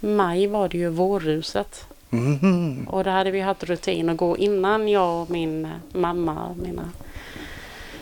[0.05, 1.85] maj var det ju vårruset.
[2.11, 2.89] Mhm.
[2.91, 6.91] Och då hade vi haft rutin att gå innan jag och min mamma, mina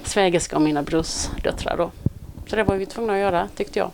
[0.05, 1.91] svägerska och mina brorsdöttrar då.
[2.47, 3.91] Så det var vi tvungna att göra tyckte jag.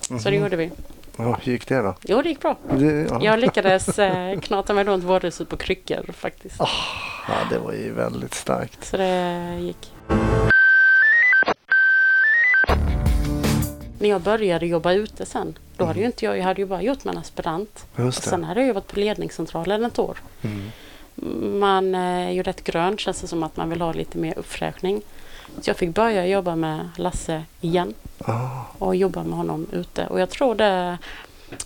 [0.00, 0.42] Så det Mhm.
[0.42, 0.70] gjorde vi.
[1.16, 1.94] Ja, hur gick det då?
[2.02, 2.56] Jo, det gick bra.
[2.70, 3.20] Det, ja.
[3.22, 6.56] Jag lyckades eh, knata mig runt vårhuset på kryckor faktiskt.
[6.58, 6.68] ja,
[7.50, 8.84] det var ju väldigt starkt.
[8.84, 9.92] Så det gick.
[13.98, 16.82] När jag började jobba ute sen, då hade ju inte jag, jag hade ju bara
[16.82, 17.86] gjort min aspirant.
[17.94, 18.30] Och Just det.
[18.30, 20.18] sen hade jag ju varit på ledningscentralen ett år.
[20.42, 20.70] Mm.
[21.60, 24.38] Man eh, är ju rätt grön, känns det som att man vill ha lite mer
[24.38, 25.02] uppfräschning.
[25.60, 30.06] Så jag fick börja jobba med Lasse igen Ah, och jobba med honom ute.
[30.06, 30.98] Och jag tror det,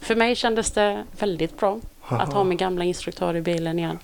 [0.01, 3.99] för mig kändes det väldigt bra att ha min gamla instruktör i bilen igen.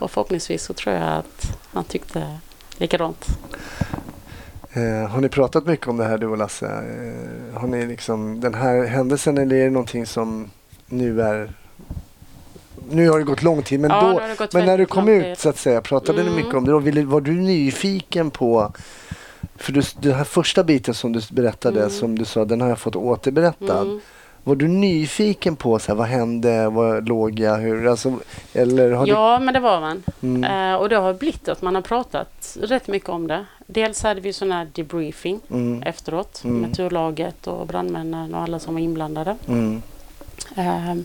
[0.00, 2.38] Och förhoppningsvis så tror jag att han tyckte
[2.78, 3.26] likadant.
[4.76, 6.66] Eh, har ni pratat mycket om det här du och Lasse?
[6.66, 10.50] Eh, har ni liksom den här händelsen eller är det någonting som
[10.86, 11.50] nu är...
[12.90, 15.38] Nu har det gått lång tid men, Ja, då, men när du kom ut tid.
[15.38, 16.36] så att säga, pratade ni Mm.
[16.36, 16.70] mycket om det?
[16.70, 16.78] då?
[16.78, 18.72] Ville- Var du nyfiken på...
[19.56, 21.90] För du, den här första biten som du berättade, Mm.
[21.90, 23.86] som du sa, den har jag fått återberättad.
[23.86, 24.00] Mm.
[24.46, 28.18] Var du nyfiken på så här, vad hände, var låg jag, hur, alltså,
[28.52, 30.02] eller har Ja, men det var man.
[30.20, 30.26] du...
[30.28, 33.44] Mm, Eh, och det har blivit att man har pratat rätt mycket om det.
[33.66, 36.60] Dels hade vi sån här debriefing mm, efteråt Mm.
[36.60, 39.36] med turlaget och brandmännen och alla som var inblandade.
[40.56, 41.04] Ehm,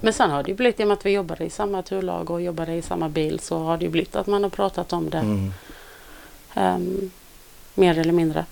[0.00, 2.30] men sen har det ju blivit, i och med att vi jobbade i samma turlag
[2.30, 5.10] och jobbade i samma bil, så har det ju blivit att man har pratat om
[5.10, 5.50] det
[6.54, 7.10] ehm,
[7.74, 8.44] mer eller mindre.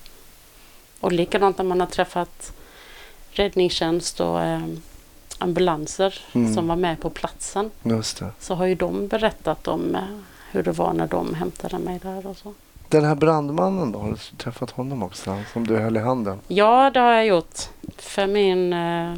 [0.99, 2.53] Och likadant när man har träffat
[3.39, 4.81] räddningstjänst och ehm,
[5.37, 6.53] ambulanser Mm.
[6.53, 7.71] som var med på platsen
[8.39, 10.01] så har ju de berättat om eh,
[10.51, 12.53] hur det var när de hämtade mig där och så.
[12.89, 15.31] Den här brandmannen då, har du träffat honom också?
[15.31, 16.39] han Som du höll i handen?
[16.47, 17.59] Ja, det har jag gjort.
[17.97, 19.13] För min eh,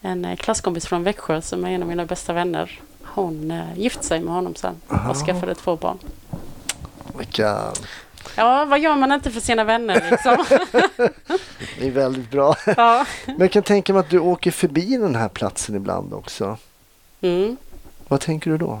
[0.00, 2.80] en eh, klasskompis från Växjö som är en av mina bästa vänner.
[3.02, 5.10] Hon eh, gifte sig med honom sen Aha.
[5.10, 5.98] och skaffade två barn.
[7.18, 7.60] Vilka...
[8.36, 10.44] Ja, vad gör man inte för sina vänner liksom?
[11.78, 12.56] Det är väldigt bra.
[12.76, 13.06] ja.
[13.26, 16.58] Men jag kan tänka mig att du åker förbi den här platsen ibland också.
[17.20, 17.56] mm.
[18.08, 18.80] Vad tänker du då?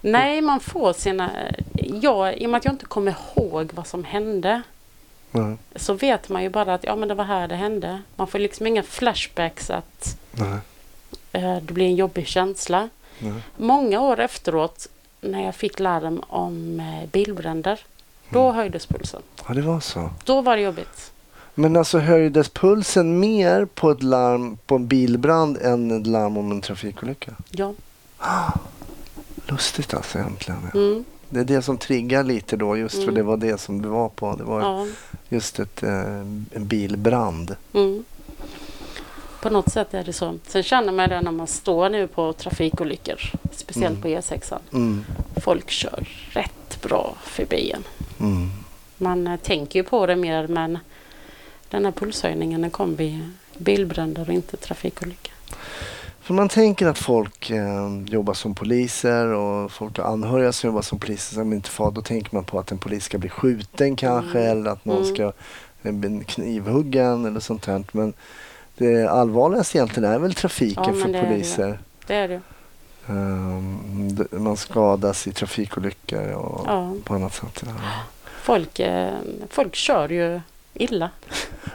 [0.00, 1.30] Nej, man får sina...
[1.74, 4.62] Ja, I och med att jag inte kommer ihåg vad som hände
[5.30, 8.02] Nej, så vet man ju bara att ja, men det var här det hände.
[8.16, 10.58] Man får liksom inga flashbacks att nej,
[11.32, 12.88] eh, det blir en jobbig känsla.
[13.18, 13.32] nej.
[13.56, 14.88] Många år efteråt
[15.20, 17.80] när jag fick larm om eh, bilbränder,
[18.32, 19.22] då höjdes pulsen.
[19.48, 20.10] Ja, det var så.
[20.24, 21.12] Då var det jobbigt.
[21.54, 26.50] Men alltså höjdes pulsen mer på ett larm på en bilbrand än ett larm om
[26.50, 27.32] en trafikolycka?
[27.50, 27.74] Ja.
[29.46, 30.60] Lustigt alltså egentligen.
[30.74, 30.80] Ja.
[30.80, 31.04] Mm.
[31.28, 33.14] Det är det som triggar lite då just för Mm.
[33.14, 34.34] det var det som du var på.
[34.36, 34.86] Det var ja.
[35.28, 35.90] just ett, eh,
[36.52, 37.56] en bilbrand.
[37.74, 38.04] Mm.
[39.42, 40.38] På något sätt är det så.
[40.46, 44.02] Sen känner man det när man står nu på trafikolyckor, speciellt Mm.
[44.02, 44.54] på E6.
[44.72, 45.04] Mm.
[45.44, 47.84] Folk kör rätt bra förbi en.
[48.20, 48.48] Mm.
[48.98, 50.78] Man eh, tänker ju på det mer men
[51.68, 55.34] den här pulshöjningen den kom vid bilbränder och inte trafikolyckor.
[56.20, 60.82] För man tänker att folk eh, jobbar som poliser och folk har anhöriga som jobbar
[60.82, 61.90] som poliser som inte får.
[61.90, 64.50] Då tänker man på att en polis ska bli skjuten kanske Mm.
[64.58, 65.14] eller att någon Mm.
[65.14, 65.32] ska
[65.82, 67.84] eh, bli knivhuggen eller sånt här.
[67.92, 68.12] Men
[68.76, 71.78] det allvarligaste egentligen är väl trafiken Ja, för det är det poliser.
[72.06, 72.40] Det är det.
[74.10, 76.92] D- man skadas i trafikolyckor och Ja.
[77.04, 77.62] på annat sätt.
[77.66, 77.72] Ja.
[78.42, 79.14] Folk, eh,
[79.50, 80.40] folk kör ju
[80.74, 81.10] illa.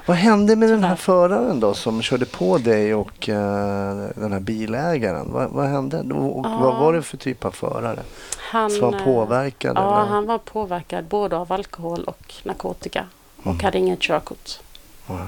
[0.05, 4.39] Vad hände med den här föraren då som körde på dig och eh, den här
[4.39, 5.31] bilägaren?
[5.31, 5.99] Vad, vad hände?
[6.01, 6.57] Och, Ja.
[6.61, 7.99] Vad var det för typ av förare?
[8.37, 9.77] Han, Så var eh, påverkad?
[9.77, 10.11] Ja, eller?
[10.11, 13.05] han var påverkad både av alkohol och narkotika
[13.37, 13.59] och Mm.
[13.63, 14.59] hade inget körkort.
[15.07, 15.27] Ja.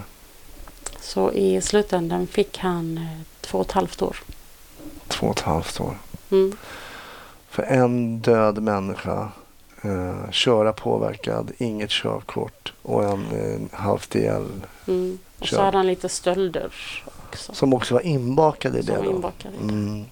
[1.02, 3.08] Så i slutändan fick han
[3.42, 4.18] två och ett halvt år.
[5.08, 5.98] Två och ett halvt år.
[6.32, 6.58] Mm.
[7.50, 9.30] För en död människa,
[9.82, 14.46] eh, köra påverkad, inget körkort och en eh, halvt ihjäl
[14.88, 15.18] Mm.
[15.40, 16.72] Och så hade han lite stölder
[17.28, 17.54] också.
[17.54, 19.06] som också var inbakade i det.
[19.06, 19.74] Inbakade i det.
[19.74, 20.06] Mm.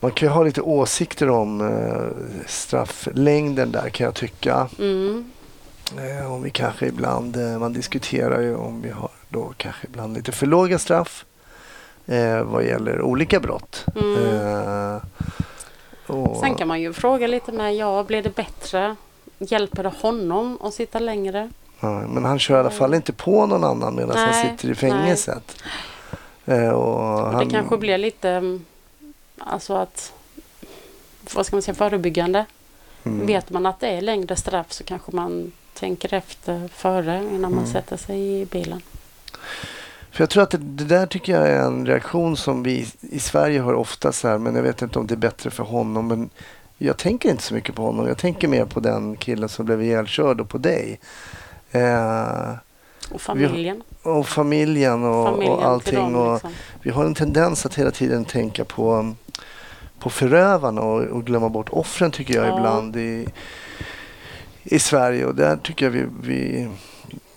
[0.00, 4.68] Man kan ju ha lite åsikter om eh, strafflängden där kan jag tycka.
[4.78, 5.30] Mm.
[5.98, 10.14] Eh, om vi kanske ibland, eh, man diskuterar ju om vi har då kanske ibland
[10.14, 11.24] lite för låga straff
[12.06, 13.84] eh, vad gäller olika brott.
[13.96, 14.16] Mm.
[14.24, 14.96] Eh,
[16.06, 18.96] och, Sen kan man ju fråga lite med, ja, blir det bättre?
[19.38, 21.50] Hjälper det honom att sitta längre?
[21.80, 24.74] ja, men han kör i alla fall inte på någon annan medan han sitter i
[24.74, 25.62] fängelset.
[26.44, 28.64] Eh, och Och han, Det kanske blir lite, mm,
[29.38, 30.12] alltså att,
[31.34, 32.44] vad ska man säga, förebyggande.
[33.04, 37.40] mm, Vet man att det är längre straff så kanske man tänker efter före innan
[37.54, 37.66] man Mm.
[37.72, 38.82] sätter sig i bilen.
[40.12, 43.18] För jag tror att det, det där tycker jag är en reaktion som vi i
[43.18, 46.06] Sverige har ofta så här, men jag vet inte om det är bättre för honom.
[46.08, 46.30] Men
[46.78, 48.06] jag tänker inte så mycket på honom.
[48.08, 51.00] Jag tänker mer på den killen som blev ihjälkörd och på dig.
[51.72, 52.52] Eh,
[53.10, 53.82] Och familjen.
[54.02, 55.98] och familjen och, familjen och allting.
[55.98, 56.52] dem, och liksom.
[56.82, 59.14] Vi har en tendens att hela tiden tänka på,
[59.98, 62.56] på förövarna och, och glömma bort offren tycker jag Ja.
[62.58, 63.26] ibland i,
[64.62, 65.26] i Sverige.
[65.26, 66.68] Och där tycker jag vi, vi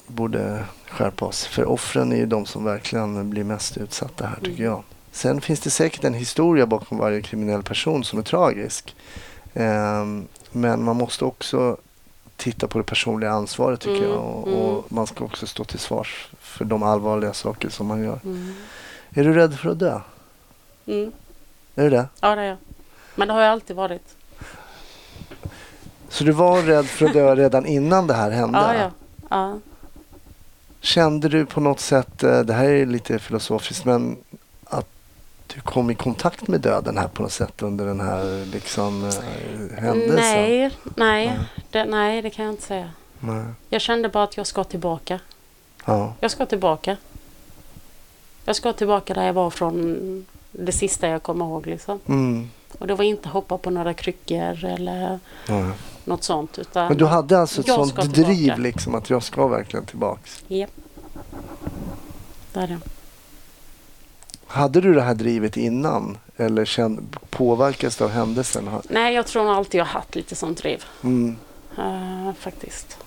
[0.08, 0.64] borde
[0.96, 1.46] skärpa oss.
[1.46, 4.64] För offren är ju de som verkligen blir mest utsatta här tycker Mm.
[4.72, 4.84] jag.
[5.12, 8.96] Sen finns det säkert en historia bakom varje kriminell person som är tragisk.
[9.54, 11.78] Ehm, men man måste också
[12.38, 14.22] titta på det personliga ansvaret tycker Mm, jag.
[14.24, 14.60] Och, mm.
[14.60, 18.20] och man ska också stå till svars för de allvarliga saker som man gör.
[18.24, 18.54] Mm.
[19.14, 20.00] Är du rädd för att dö?
[20.86, 21.12] Mm.
[21.76, 22.08] Är du det?
[22.22, 22.58] Ja, det är jag.
[23.16, 24.16] Men det har jag alltid varit.
[26.10, 28.58] Så du var rädd för att dö redan innan det här hände?
[28.60, 28.92] Ja, ja.
[29.30, 29.60] ja.
[30.86, 34.18] Kände du på något sätt, eh, det här är lite filosofiskt, men
[34.64, 34.88] att
[35.48, 39.84] du kom i kontakt med döden här på något sätt under den här liksom, eh,
[39.84, 40.16] händelsen?
[40.16, 41.40] Nej, nej, Nej.
[41.72, 42.90] det, nej, det kan jag inte säga.
[43.20, 43.46] Nej.
[43.70, 45.20] Jag kände bara att jag ska tillbaka.
[45.86, 46.14] Ja.
[46.20, 46.98] Jag ska tillbaka.
[48.46, 51.68] Jag ska tillbaka där jag var från det sista jag kommer ihåg.
[51.68, 52.00] Liksom.
[52.08, 52.50] Mm.
[52.80, 55.72] Och det var inte hoppa på några kryckor eller Ja.
[56.06, 56.60] Något sånt.
[56.60, 60.44] Utan, Men du hade alltså ett sånt driv liksom att jag ska verkligen tillbaks.
[60.48, 60.72] Japp.
[62.54, 62.80] Det är det.
[64.48, 66.18] Hade du det här drivet innan?
[66.38, 68.70] Eller känd, påverkas det av händelsen?
[68.90, 70.84] Nej, jag tror alltid jag haft lite sånt driv.
[71.04, 71.38] Mm.
[71.78, 72.98] eh, faktiskt.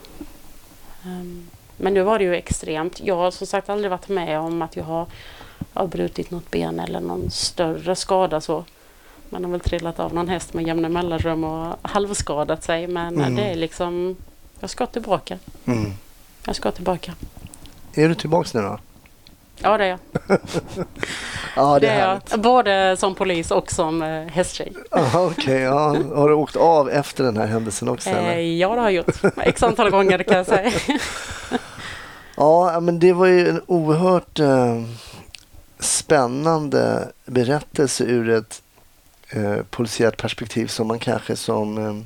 [1.04, 3.00] Ehm, men nu var det ju extremt.
[3.00, 5.06] Jag har som sagt aldrig varit med om att jag har,
[5.74, 8.64] har brutit något ben eller någon större skada så.
[9.30, 12.86] Man har väl trillat av någon häst med jämna mellanrum och halvskadat sig.
[12.86, 13.34] Men Mm.
[13.36, 14.16] det är liksom,
[14.60, 15.38] jag ska tillbaka.
[15.66, 15.92] Mm.
[16.46, 17.14] Jag ska tillbaka.
[17.94, 18.78] Är du tillbaks nu då?
[19.60, 19.98] Ja, det är jag.
[21.56, 22.30] Ja, Det är härligt.
[22.30, 22.40] jag.
[22.40, 24.72] Både som polis och som eh, hästtjej.
[24.90, 25.96] Aha, okej, ja.
[26.14, 28.10] Har du åkt av efter den här händelsen också?
[28.10, 28.38] Eh, eller?
[28.40, 29.36] ja, det har jag gjort.
[29.36, 30.72] X antal gånger kan jag säga.
[32.36, 34.82] Ja, men det var ju en oerhört eh,
[35.80, 38.62] spännande berättelse ur ett
[39.30, 41.96] eh, polisiärt perspektiv som man kanske som eh,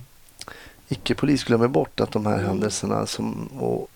[0.88, 2.46] icke-polis glömmer bort att de här Mm.
[2.46, 3.88] händelserna som, och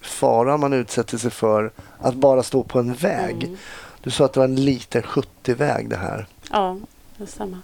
[0.00, 3.44] faran man utsätter sig för att bara stå på en väg.
[3.44, 3.56] Mm.
[4.02, 6.26] Du sa att det var en liten 70-väg det här.
[6.50, 6.76] Ja,
[7.16, 7.58] det stämmer.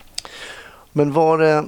[0.93, 1.65] Men var det,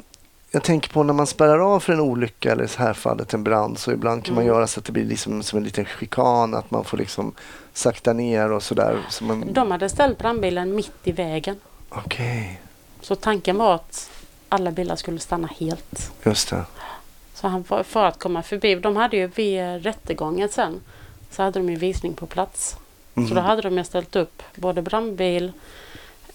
[0.51, 3.35] jag tänker på när man spärrar av för en olycka eller i det här fallet
[3.35, 4.55] en brand så ibland kan man Mm.
[4.57, 7.33] göra så att det blir liksom som en liten chikan att man får liksom
[7.73, 8.99] sakta ner och sådär.
[9.11, 11.57] Så man, De hade ställt brandbilen mitt i vägen.
[11.89, 12.61] Okej,
[13.07, 14.11] Så tanken var att
[14.49, 16.13] alla bilar skulle stanna helt.
[16.25, 16.65] just det.
[17.35, 18.75] Så han för, för att komma förbi.
[18.75, 20.81] De hade ju vid rättegången sen
[21.31, 22.77] så hade de ju visning på plats.
[23.15, 23.29] Mm.
[23.29, 25.53] Så då hade de ju ställt upp både brandbil,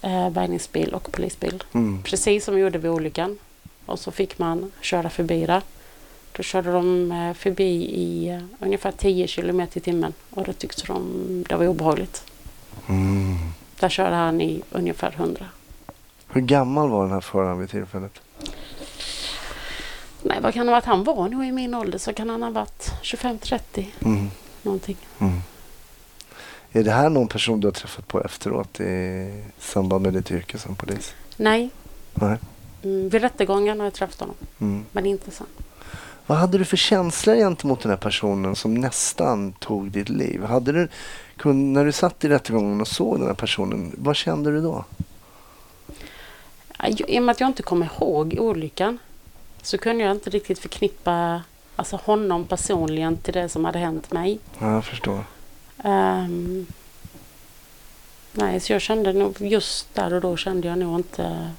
[0.02, 1.64] eh, bärgningsbil och polisbil.
[1.72, 2.04] Mm.
[2.04, 3.38] Precis som vi gjorde vid olyckan.
[3.86, 5.62] Och så fick man köra förbi där.
[6.32, 10.14] Då körde de eh, förbi i eh, ungefär 10 kilometer i timmen.
[10.30, 12.24] Och då tyckte de det var obehagligt.
[12.90, 13.38] Mm.
[13.80, 15.46] Där körde han i ungefär 100.
[16.34, 18.22] Hur gammal var den här föraren vid tillfället?
[20.24, 20.86] Nej, vad kan det ha varit?
[20.86, 24.30] Han var nog i min ålder så kan han ha varit 25-30 Mm.
[24.62, 24.98] någonting.
[25.20, 25.40] Mm.
[26.72, 30.58] Är det här någon person du har träffat på efteråt i samband med ditt yrke
[30.58, 31.14] som polis?
[31.38, 31.70] Nej,
[32.14, 32.38] Nej.
[32.84, 34.36] mm, vid rättegången har jag träffat honom.
[34.60, 34.86] Mm.
[34.92, 35.48] Men inte sen.
[36.28, 40.44] Vad hade du för känslor gentemot den här personen som nästan tog ditt liv?
[40.44, 40.88] Hade du,
[41.54, 44.86] när du satt i rättegången och såg den här personen, vad kände du då?
[46.88, 48.98] I och med att jag inte kommer ihåg olyckan
[49.62, 51.42] så kunde jag inte riktigt förknippa
[51.76, 54.40] alltså honom personligen till det som hade hänt mig.
[54.60, 55.24] Ja, jag förstår.
[55.84, 56.66] Ehm,
[58.32, 61.52] nej, så jag kände nog just där och då kände jag nog inte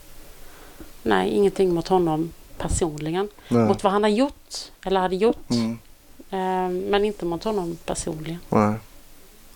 [1.02, 3.28] Nej, ingenting mot honom personligen.
[3.48, 3.68] Nej.
[3.68, 4.54] Mot vad han har gjort
[4.84, 5.50] eller hade gjort.
[5.50, 5.78] Mm.
[6.30, 8.38] Eh, men inte mot honom personligen.
[8.48, 8.74] Nej.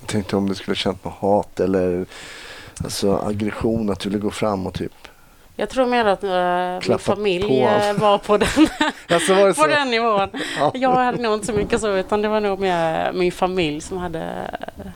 [0.01, 2.07] Jag tänkte om du skulle känt något hat eller
[2.85, 5.06] alltså, aggression, att du ville gå fram och typ...
[5.57, 7.55] Jag tror mer att eh, min familj på.
[7.55, 8.49] eh, var på den,
[9.11, 10.29] Alltså var på den nivån.
[10.59, 10.71] Ja.
[10.75, 13.99] Jag hade nog inte så mycket så utan det var nog mer min familj som
[13.99, 14.21] hade
[14.79, 14.87] eh,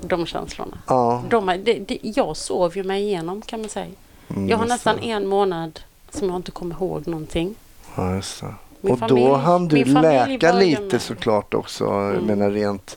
[0.00, 0.78] de känslorna.
[0.86, 1.22] Ja.
[1.30, 3.86] De, det, det, jag sov ju mig igenom kan man säga.
[4.30, 5.10] Mm, Jag har nästan det.
[5.10, 5.80] en månad
[6.10, 7.54] som jag inte kommer ihåg någonting.
[7.96, 8.54] Ja, just det.
[8.80, 11.02] Min och då familj- hann du läka lite med.
[11.02, 11.84] såklart också.
[11.84, 12.24] Jag Mm.
[12.24, 12.96] menar rent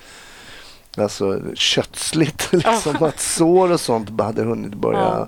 [0.98, 2.50] alltså, kötsligt.
[2.54, 5.00] Liksom, att sår och sånt hade hunnit börja.
[5.00, 5.28] Ja.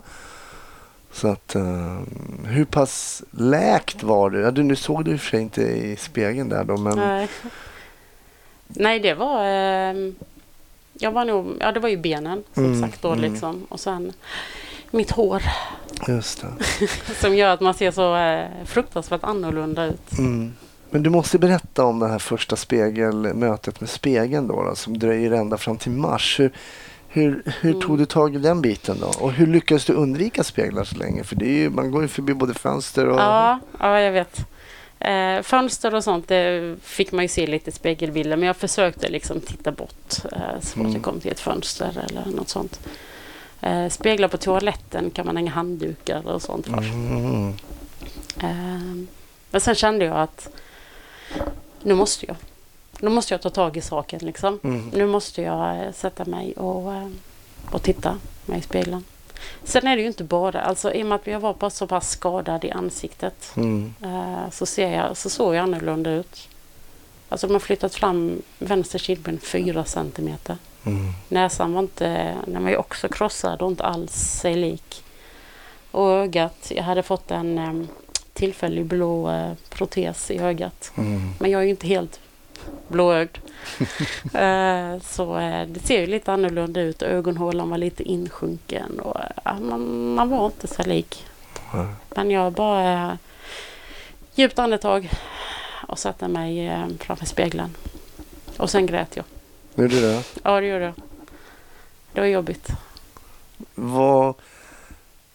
[1.12, 2.00] Så att, eh,
[2.46, 4.40] hur pass läkt var du?
[4.42, 4.64] Ja, du?
[4.64, 7.28] Nu såg du i och för sig inte i spegeln där då, men Nej.
[8.68, 9.44] Nej, det var...
[9.46, 10.16] ehm,
[10.94, 11.58] jag var nog...
[11.60, 13.32] Ja, det var ju benen som Mm, sagt då mm.
[13.32, 13.66] liksom.
[13.70, 14.14] Och sen
[14.92, 15.44] mitt hår
[16.08, 16.88] just det.
[17.20, 20.18] som gör att man ser så eh, fruktansvärt annorlunda ut.
[20.18, 20.54] Mm.
[20.90, 25.32] Men du måste berätta om det här första spegelmötet med spegeln då, då som dröjer
[25.32, 26.40] ända fram till mars.
[26.40, 26.52] Hur,
[27.10, 27.82] hur, hur Mm.
[27.82, 29.08] tog du tag i den biten då?
[29.08, 31.24] Och hur lyckades du undvika speglar så länge?
[31.24, 33.20] För det är ju, man går ju förbi både fönster och...
[33.20, 34.40] Ja, ja, jag vet.
[35.00, 39.40] Eh, fönster och sånt det fick man ju se lite spegelbilder men jag försökte liksom
[39.40, 40.94] titta bort eh, så fort Mm.
[40.94, 42.80] jag kom till ett fönster eller något sånt.
[43.62, 46.78] Eh, speglar på toaletten kan man hänga handdukar och sånt för.
[46.78, 47.50] Mm.
[48.40, 49.06] Eh,
[49.52, 50.50] men sen kände jag att
[51.84, 52.36] nu måste jag.
[53.00, 54.60] Nu måste jag ta tag i saken liksom.
[54.64, 54.90] Mm.
[54.94, 57.08] Nu måste jag eh, sätta mig och, eh,
[57.72, 59.04] och titta mig i spegeln.
[59.64, 61.88] Sen är det ju inte bara, alltså i och med att jag var bara så
[61.88, 63.94] pass skadad i ansiktet Mm.
[64.04, 66.50] eh, så, ser jag, så såg jag annorlunda ut.
[67.30, 70.58] Alltså de har flyttat fram vänster kindben fyra centimeter.
[70.86, 71.12] Mm.
[71.28, 75.04] Näsan var inte, den var ju också krossad och inte alls sig lik.
[75.92, 77.88] Och ögat, jag hade fått en
[78.34, 79.32] tillfällig blå
[79.70, 80.92] protes i ögat.
[80.98, 81.34] Mm.
[81.40, 82.20] Men jag är ju inte helt
[82.90, 83.38] blåögd.
[84.34, 87.02] Eh, så eh, det ser ju lite annorlunda ut.
[87.02, 89.18] Ögonhålan var lite insjunken och
[89.62, 91.26] man, man var inte så lik.
[92.10, 93.14] Men jag bara eh,
[94.36, 95.10] djupt andetag
[95.88, 97.76] och satte mig framför spegeln.
[98.58, 99.26] Och sen grät jag.
[99.76, 100.24] Gjorde du det?
[100.44, 100.94] Ja, det gjorde jag.
[102.14, 102.68] Det var jobbigt.
[103.76, 104.34] Var,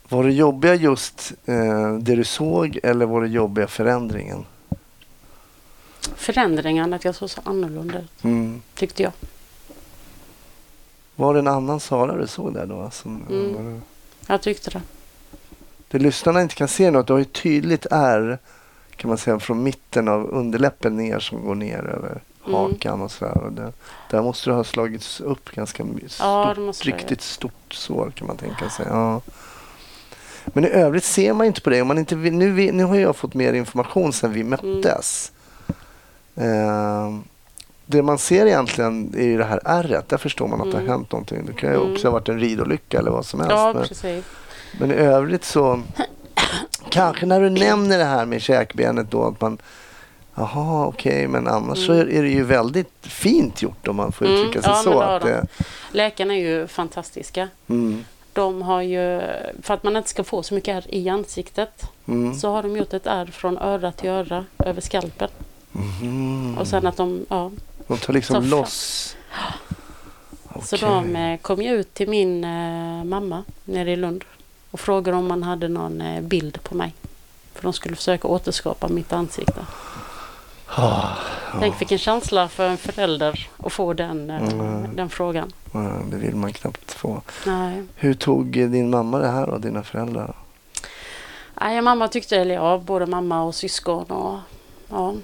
[0.09, 4.44] var det jobbiga just eh, det du såg eller var det jobbiga förändringen?
[6.16, 8.62] Förändringen, att jag såg så annorlunda ut, Mm.
[8.74, 9.12] tyckte jag.
[11.16, 12.90] Var det en annan Sara du såg där då?
[12.92, 13.82] Som, Mm.
[14.26, 14.82] Jag tyckte det.
[15.88, 18.38] det lyssnarna inte kan se något, du har ju tydligt ärr
[18.96, 22.55] kan man säga från mitten av underläppen ner som går ner över Mm.
[22.55, 23.38] hakan och sådär.
[23.44, 23.72] Och det,
[24.11, 28.70] där måste det ha slagits upp ganska stort, Ja, riktigt stort sår kan man tänka
[28.70, 28.86] sig.
[28.88, 29.20] Ja.
[30.46, 31.82] Men i övrigt ser man inte på det.
[31.82, 35.32] Om man inte vill, nu, nu har jag fått mer information sedan vi möttes.
[36.37, 37.14] Eh,
[37.87, 40.09] det man ser egentligen är ju det här ärret.
[40.09, 40.89] Där förstår man att det Mm.
[40.89, 41.47] har hänt någonting.
[41.47, 41.93] Det kan ju Mm.
[41.93, 43.53] också ha varit en ridolycka eller vad som helst.
[43.53, 43.72] Ja,
[44.03, 44.22] men,
[44.80, 45.82] men i övrigt så
[46.89, 49.59] kanske när du nämner det här med käkbenet då att man
[50.37, 52.16] Jaha, okej, men annars så Mm.
[52.18, 55.01] är det ju väldigt fint gjort om man får Mm, uttrycka sig ja, så.
[55.01, 55.47] det Att det,
[55.93, 57.49] Läkarna är ju fantastiska.
[57.66, 59.20] mm, De har ju,
[59.62, 62.76] för att man inte ska få så mycket ärr i ansiktet, mm, så har de
[62.76, 65.28] gjort ett ärr från öra till öra över skalpen.
[65.74, 66.58] Mhm.
[66.58, 67.50] Och sen att de, ja,
[67.86, 69.16] De tar liksom så fra- loss.
[70.62, 70.78] så Okej.
[70.80, 74.24] de eh, kom ju ut till min eh, mamma nere i Lund
[74.70, 76.94] och frågade om man hade någon eh, bild på mig.
[77.54, 79.66] För de skulle försöka återskapa mitt ansikte.
[80.76, 81.08] Ah,
[81.60, 84.96] Tänk vilken känsla för en förälder att få den, Mm.
[84.96, 85.52] den frågan.
[85.72, 85.78] ja,
[86.10, 87.22] det vill man knappt få.
[87.46, 87.82] Nej.
[87.94, 90.34] Hur tog din mamma det här och dina föräldrar?
[91.60, 94.38] Nej, mamma tyckte, eller ja, både mamma och syskon och
[94.88, 95.14] ja,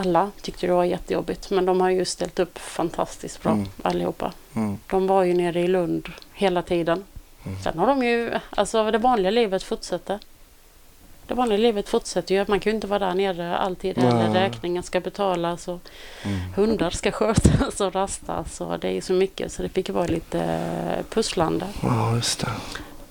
[0.00, 1.50] alla tyckte det var jättejobbigt.
[1.50, 3.66] Men de har ju ställt upp fantastiskt bra Mm.
[3.82, 4.32] allihopa.
[4.54, 4.78] Mm.
[4.86, 7.04] De var ju nere i Lund hela tiden.
[7.46, 7.58] Mm.
[7.62, 10.18] Sen har de ju, alltså det vanliga livet fortsätter.
[11.26, 12.44] Det vanliga livet fortsätter ju.
[12.48, 14.28] Man kan ju inte vara där nere alltid heller.
[14.28, 14.42] Nej.
[14.42, 15.80] Räkningen ska betalas och
[16.22, 16.38] Mm.
[16.56, 18.60] hundar ska skötas och rastas.
[18.60, 20.60] Och det är ju så mycket så det fick vara lite
[21.10, 21.66] pusslande.
[21.82, 22.50] Ja, just det.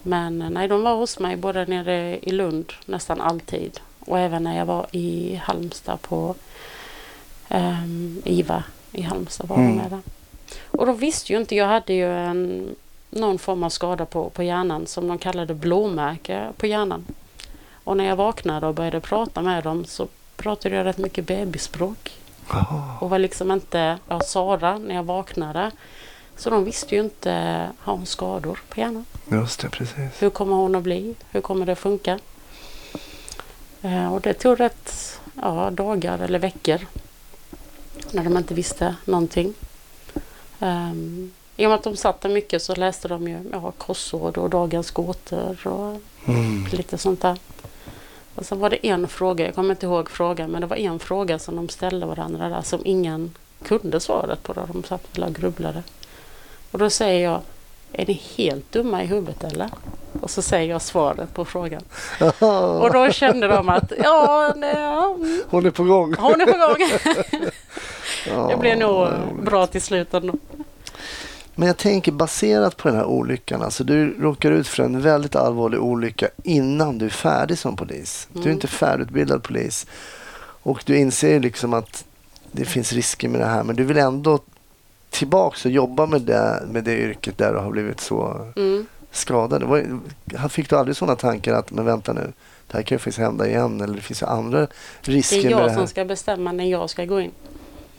[0.03, 4.57] Men nej, de var hos mig både nere i Lund nästan alltid och även när
[4.57, 6.35] jag var i Halmstad på
[7.49, 9.75] ehm, IVA i Halmstad var Mm.
[9.75, 10.01] med där.
[10.71, 12.69] Och då visste ju inte, jag hade ju en,
[13.09, 17.05] någon form av skada på, på hjärnan som de kallade blåmärke på hjärnan.
[17.83, 22.11] Och när jag vaknade och började prata med dem så pratade jag rätt mycket bebisspråk
[22.49, 22.97] Jaha.
[23.01, 25.71] och var liksom inte, ja Sara när jag vaknade.
[26.37, 29.05] Så de visste ju inte, har hon skador på hjärnan?
[29.31, 30.21] Just det, precis.
[30.21, 31.15] Hur kommer hon att bli?
[31.31, 32.19] Hur kommer det funka?
[33.81, 36.79] Eh, och det tog rätt ja, dagar eller veckor
[38.13, 39.53] när de inte visste någonting.
[40.59, 44.37] Um, I och med att de satt där mycket så läste de ju ja, korsord
[44.37, 46.65] och Dagens gåtor och Mm.
[46.71, 47.37] lite sånt där.
[48.35, 50.99] Och sen var det en fråga, jag kommer inte ihåg frågan, men det var en
[50.99, 54.53] fråga som de ställde varandra där som ingen kunde svaret på.
[54.53, 54.65] Då.
[54.73, 55.83] De satt och grubblade.
[56.71, 57.41] Och då säger jag,
[57.93, 59.69] är ni helt dumma i huvudet eller?
[60.21, 61.81] Och så säger jag svaret på frågan.
[62.81, 66.15] Och då kände de att, ja, nej, ja mm, Hon är på gång.
[66.19, 66.89] hon är på gång.
[68.27, 69.07] Ja, Det blev nog
[69.43, 70.33] bra till slut ändå.
[71.55, 73.61] Men jag tänker baserat på den här olyckan.
[73.61, 78.27] Alltså du råkar ut för en väldigt allvarlig olycka innan du är färdig som polis.
[78.33, 78.53] Du är Mm.
[78.53, 79.85] inte färdigutbildad polis.
[80.63, 82.05] Och du inser liksom att
[82.51, 83.63] det finns risker med det här.
[83.63, 84.39] Men du vill ändå
[85.09, 88.85] tillbaks och jobba med det, med det yrket där du har blivit så Mm.
[89.11, 89.63] skadad.
[89.63, 92.31] Var- Fick du aldrig sådana tankar att men vänta nu,
[92.67, 93.81] det här kan ju faktiskt hända igen.
[93.81, 94.67] Eller det finns ju andra Det
[95.11, 95.75] risker är med det jag här.
[95.77, 97.31] som ska bestämma när jag ska gå in,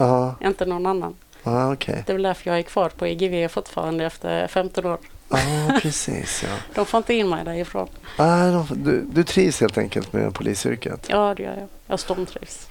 [0.06, 1.14] Ja, inte någon annan.
[1.42, 2.02] ja, okej.
[2.06, 4.98] Det är väl därför jag är kvar på EGV fortfarande efter 15 år.
[5.28, 6.42] Ja, precis.
[6.42, 6.56] Ja.
[6.74, 7.88] De får inte in mig därifrån.
[8.16, 11.06] De- du, du trivs helt enkelt med polisyrket.
[11.08, 11.68] Ja, det gör jag.
[11.86, 12.66] Jag stormtrivs.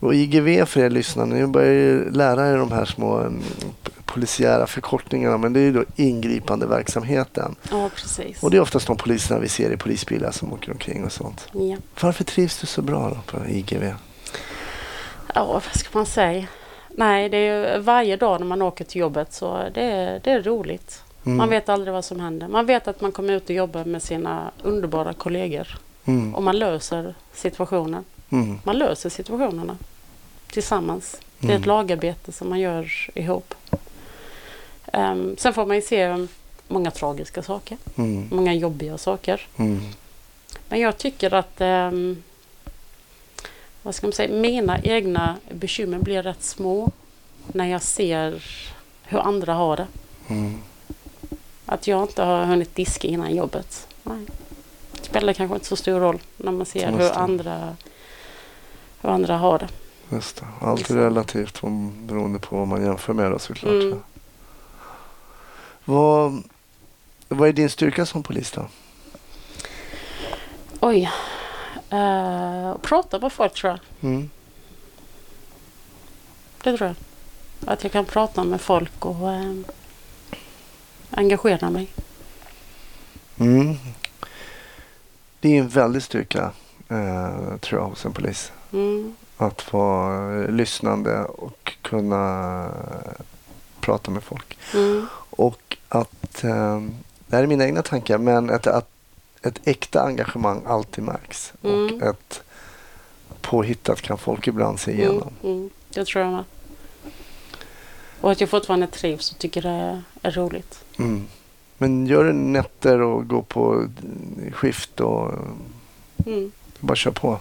[0.00, 3.42] Och IGV för er lyssnare, ni börjar ju lära er de här små mm,
[4.04, 7.54] polisiära förkortningarna men det är ju då ingripande verksamheten.
[7.70, 8.42] Ja, precis.
[8.42, 11.48] Och det är oftast de poliserna vi ser i polisbilar som åker omkring och sånt.
[11.52, 11.76] Ja.
[12.00, 13.94] Varför trivs du så bra då på IGV?
[15.34, 16.46] ja, vad ska man säga?
[16.96, 20.42] Nej, det är varje dag när man åker till jobbet så det är, det är
[20.42, 21.02] roligt.
[21.24, 21.36] Mm.
[21.38, 22.48] Man vet aldrig vad som händer.
[22.48, 26.34] Man vet att man kommer ut och jobbar med sina underbara kollegor Mm.
[26.34, 28.04] och man löser situationen.
[28.30, 28.58] Mm.
[28.64, 29.76] Man löser situationerna
[30.50, 31.20] tillsammans.
[31.38, 31.60] Det är Mm.
[31.60, 33.54] ett lagarbete som man gör ihop.
[34.92, 36.26] Ehm, sen får man ju se
[36.68, 38.28] många tragiska saker, Mm.
[38.30, 39.40] många jobbiga saker.
[39.56, 39.80] Mm.
[40.68, 42.22] Men jag tycker att ehm,
[43.82, 46.90] vad ska man säga, mina egna bekymmer blir rätt små
[47.46, 48.44] när jag ser
[49.02, 49.86] hur andra har det.
[50.28, 50.58] Mm.
[51.66, 53.88] Att jag inte har hunnit diska innan jobbet.
[54.02, 54.26] Nej.
[54.92, 57.76] Det spelar kanske inte så stor roll när man ser hur andra,
[59.00, 59.68] hur andra har det.
[60.10, 60.46] Just det.
[60.60, 63.72] Allt är relativt om- beroende på vad man jämför med då såklart.
[63.72, 64.00] Mm.
[65.84, 66.42] Vad,
[67.28, 68.66] vad är din styrka som polis då?
[70.80, 71.10] Oj.
[71.92, 74.10] Uh, prata med folk tror jag.
[74.10, 74.30] Mm.
[76.62, 76.96] Det tror jag.
[77.72, 79.54] Att jag kan prata med folk och eh,
[81.10, 81.88] engagera mig.
[83.38, 83.76] Mm.
[85.40, 86.52] Det är en väldig styrka
[86.88, 88.52] eh, tror jag hos en polis.
[88.72, 89.14] Mm.
[89.36, 92.68] Att vara lyssnande och kunna
[93.80, 94.58] prata med folk.
[94.74, 95.06] Mm.
[95.30, 96.80] Och att, eh,
[97.26, 98.91] det här är mina egna tankar, men att, att
[99.42, 101.52] ett äkta engagemang alltid märks.
[101.60, 102.02] Och Mm.
[102.02, 102.42] ett
[103.40, 105.02] påhittat kan folk ibland se Mm.
[105.02, 105.32] igenom.
[105.42, 105.70] Mm.
[105.94, 106.44] Det tror jag med.
[108.20, 110.84] Och att jag fortfarande trivs och tycker det är, roligt.
[110.98, 111.26] Mm.
[111.78, 113.86] Men gör du nätter och går på
[114.52, 115.32] skift och
[116.26, 116.52] Mm.
[116.80, 117.38] bara kör på?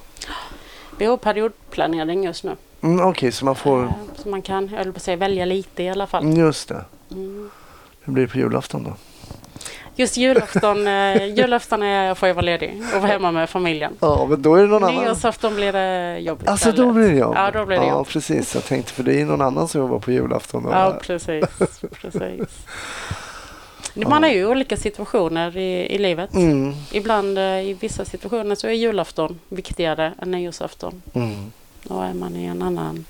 [0.98, 2.56] Vi har periodplanering just nu.
[2.82, 3.84] Mm, Okej, så man får...
[3.84, 6.24] Eh, Så man kan, jag säga, välja lite i alla fall.
[6.24, 6.86] Mm, Just det.
[7.12, 7.50] Mm.
[8.02, 8.94] Hur blir det på julafton då?
[9.96, 13.94] Just julafton, eh, julafton är jag får jag vara ledig och vara hemma med familjen.
[14.00, 15.04] Ja, men då är det någon annan.
[15.04, 17.34] Nyårsafton blir det jobb Alltså då blir det jobb?
[17.36, 18.08] Ja, då blir det Ja, jobb.
[18.08, 18.56] precis.
[18.56, 20.68] Jag tänkte för det är någon annan som jobbar på julafton.
[20.72, 21.46] Ja, precis.
[22.02, 22.50] precis.
[23.96, 26.34] Man är ju i olika situationer i, i livet.
[26.34, 31.02] Mm, Ibland eh, i vissa situationer så är julafton viktigare än nyårsafton.
[31.14, 31.52] mm,
[31.88, 33.06] Och är man i en annan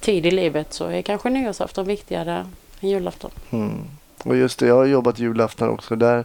[0.00, 2.46] tid i livet så är kanske nyårsafton viktigare
[2.80, 3.30] än julafton.
[3.50, 3.72] mm.
[4.24, 5.96] Och just det, jag har jobbat julafton också.
[5.96, 6.24] Där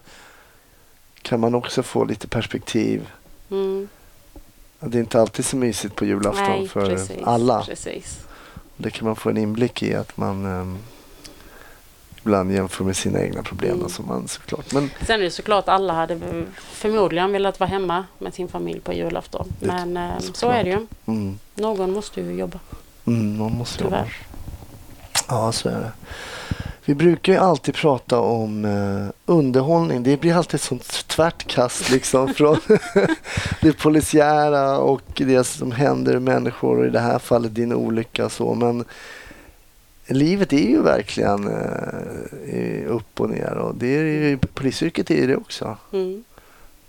[1.22, 3.10] kan man också få lite perspektiv.
[3.52, 3.88] Mm.
[4.80, 7.64] Det är inte alltid så mysigt på julafton Nej, för precis, alla.
[7.64, 8.20] Precis.
[8.78, 10.78] Det kan man få en inblick i att man ehm,
[12.22, 13.72] ibland jämför med sina egna problem.
[13.72, 13.84] Mm.
[13.84, 14.74] Alltså man, såklart.
[14.74, 16.20] Men Sen är det såklart alla hade
[16.72, 19.48] förmodligen velat vara hemma med sin familj på julafton.
[19.60, 20.88] Det- Men eh, så är det ju.
[21.06, 22.60] mm, Någon måste ju jobba,
[23.06, 23.96] mm, man måste jobba.
[23.98, 24.18] tyvärr.
[25.28, 25.92] Ja, så är det.
[26.86, 30.04] Vi brukar ju alltid prata om eh, underhållning.
[30.04, 32.58] Det blir alltid ett sånt tvärt kast liksom från
[33.62, 38.30] det polisiära och det som händer människor och i det här fallet din olycka.
[38.30, 38.54] Så.
[38.54, 38.84] Men
[40.08, 41.48] livet är ju verkligen
[42.48, 45.78] eh, upp och ner och det är ju, polisyrket är ju det också.
[45.94, 46.24] Mm.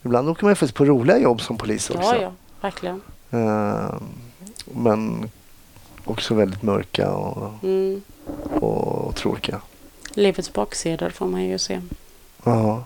[0.03, 2.15] Ibland åker man ju faktiskt på roliga jobb som polis också.
[2.15, 3.01] Ja, ja, verkligen.
[3.31, 3.95] Eh,
[4.65, 5.31] men
[6.05, 8.03] också väldigt mörka och, Mm.
[8.61, 9.61] och tråkiga.
[10.17, 11.81] Livets baksidor får man ju se.
[12.45, 12.85] Ja.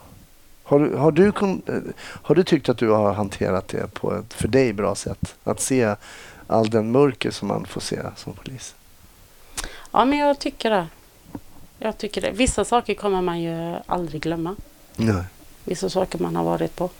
[0.62, 1.32] Har, du- har, du,
[2.22, 5.34] har du tyckt att du har hanterat det på ett för dig bra sätt?
[5.44, 5.94] Att se
[6.46, 8.74] all den mörker som man får se som polis?
[9.92, 10.86] Ja, men jag tycker det.
[11.78, 12.30] Jag tycker det.
[12.30, 14.56] Vissa saker kommer man ju aldrig glömma.
[14.96, 15.22] Nej.
[15.64, 16.90] Vissa saker man har varit på.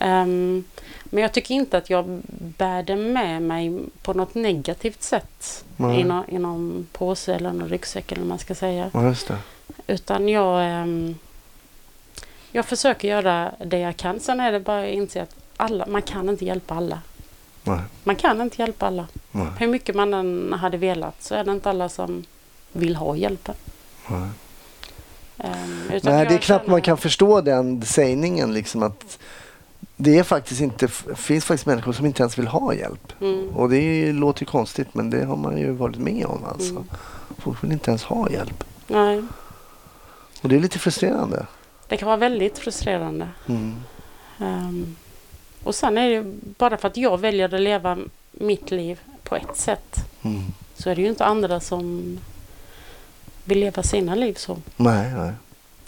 [0.00, 0.64] Ehm,
[1.04, 5.64] men jag tycker inte att jag bär det med mig på något negativt sätt.
[5.76, 6.00] Nej.
[6.00, 8.90] I, nå- i någon påse eller någon ryggsäck eller vad man ska säga.
[8.92, 9.14] Ja.
[9.86, 11.14] Utan jag, ehm,
[12.52, 14.20] jag försöker göra det jag kan.
[14.20, 16.98] Sen är det bara att inse att alla, man kan inte hjälpa alla.
[17.64, 17.80] Nej.
[18.04, 19.06] Man kan inte hjälpa alla.
[19.30, 19.46] Nej.
[19.58, 22.24] Hur mycket man än hade velat så är det inte alla som
[22.72, 23.54] vill ha hjälpen.
[24.08, 24.28] Nej.
[25.92, 28.54] Utan Nej, det är knappt känner- man kan förstå den sägningen.
[28.54, 29.18] Liksom att
[29.96, 33.12] det är faktiskt inte, finns faktiskt människor som inte ens vill ha hjälp.
[33.20, 33.48] Mm.
[33.48, 36.70] Och det låter ju konstigt men det har man ju varit med om alltså.
[36.70, 36.84] Mm.
[37.38, 38.64] Folk vill inte ens ha hjälp.
[38.86, 39.22] Nej,
[40.42, 41.46] Och det är lite frustrerande.
[41.88, 43.28] det kan vara väldigt frustrerande.
[43.48, 43.74] Mm.
[44.38, 44.96] Ehm,
[45.64, 47.98] och sen är det ju bara för att jag väljer att leva
[48.32, 50.42] mitt liv på ett sätt Mm.
[50.74, 52.18] så är det ju inte andra som
[53.44, 54.58] vill leva sina liv så.
[54.76, 55.32] Nej, nej.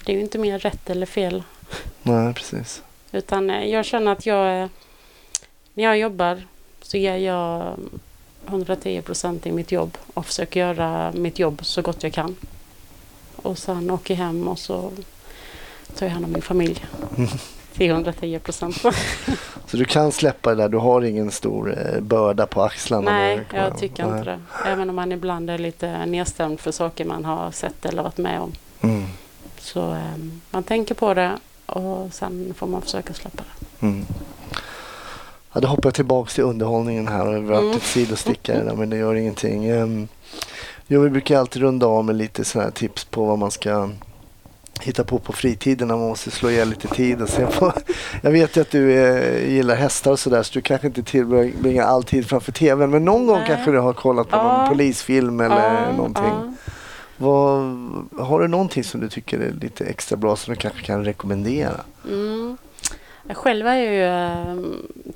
[0.04, 1.42] Det är ju inte mer rätt eller fel.
[2.02, 2.82] Nej, precis.
[3.14, 4.68] Utan eh, jag känner att jag, eh,
[5.74, 6.42] när jag jobbar
[6.82, 7.76] så ger jag
[8.46, 12.36] 110 procent i mitt jobb och försöker göra mitt jobb så gott jag kan.
[13.36, 14.92] Och sen åker jag hem och så
[15.96, 16.84] tar jag hand om min familj.
[17.72, 18.76] Till 110 procent.
[19.66, 23.10] Så du kan släppa det där, du har ingen stor eh, börda på axlarna?
[23.10, 24.18] Nej, jag tycker Nej.
[24.18, 24.40] inte det.
[24.66, 28.40] Även om man ibland är lite nedstämd för saker man har sett eller varit med
[28.40, 28.52] om.
[28.80, 29.04] Mm.
[29.58, 30.16] Så eh,
[30.50, 33.42] man tänker på det och sen får man försöka släppa
[33.80, 33.86] det.
[33.86, 34.04] Mm.
[35.52, 37.24] Ja, då hoppar jag tillbaka till underhållningen här.
[37.26, 37.76] Vi har varit Mm.
[37.76, 39.72] ett sidostickare där, men det gör ingenting.
[39.72, 40.08] Um,
[40.86, 43.90] jo, vi brukar alltid runda av med lite sådana här tips på vad man ska
[44.80, 47.22] hitta på på fritiden när man måste slå ihjäl lite tid.
[47.22, 47.72] Och se på.
[48.22, 51.84] Jag vet ju att du eh, gillar hästar och sådär så du kanske inte tillbringar
[51.84, 52.90] all tid framför tvn.
[52.90, 53.46] Men någon gång Nej.
[53.48, 54.56] kanske du har kollat på Ja.
[54.58, 56.24] någon polisfilm eller Ja, någonting.
[56.24, 56.52] ja.
[57.16, 57.60] Vad,
[58.18, 61.80] har du någonting som du tycker är lite extra bra som du kanske kan rekommendera?
[62.08, 62.56] Mm.
[63.28, 64.56] Jag själv är ju, äh,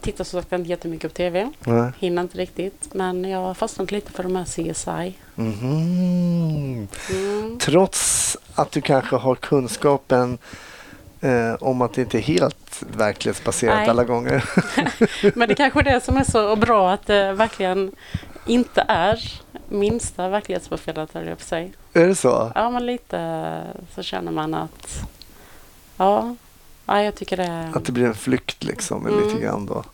[0.01, 1.51] tittar som sagt inte jättemycket på TV.
[1.61, 1.92] Nej.
[1.99, 2.94] Hinner inte riktigt.
[2.94, 5.14] Men jag har fastnat lite för de här CSI.
[5.34, 6.88] Mhm.
[7.11, 7.59] Mm.
[7.59, 10.38] Trots att du kanske har kunskapen
[11.20, 13.88] eh, om att det inte är helt verklighetsbaserat Nej.
[13.88, 14.44] alla gånger.
[15.38, 17.92] Men det kanske är det som är så bra att det verkligen
[18.46, 21.72] inte är minsta verklighetsbaserat höll jag på sig.
[21.92, 22.52] är det så?
[22.54, 23.62] Ja, men lite
[23.94, 25.00] så känner man att
[25.96, 26.36] ja,
[26.86, 27.72] ja jag tycker det.
[27.74, 29.24] Att det blir en flykt liksom Mm.
[29.28, 29.84] lite grann då.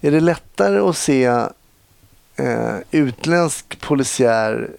[0.00, 1.24] Är det lättare att se
[2.36, 4.70] eh, utländsk polisiär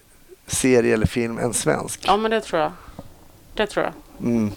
[0.46, 2.00] serie eller film än svensk?
[2.06, 2.72] Ja, men det tror jag.
[3.54, 3.92] Det tror jag.
[4.26, 4.50] Mm.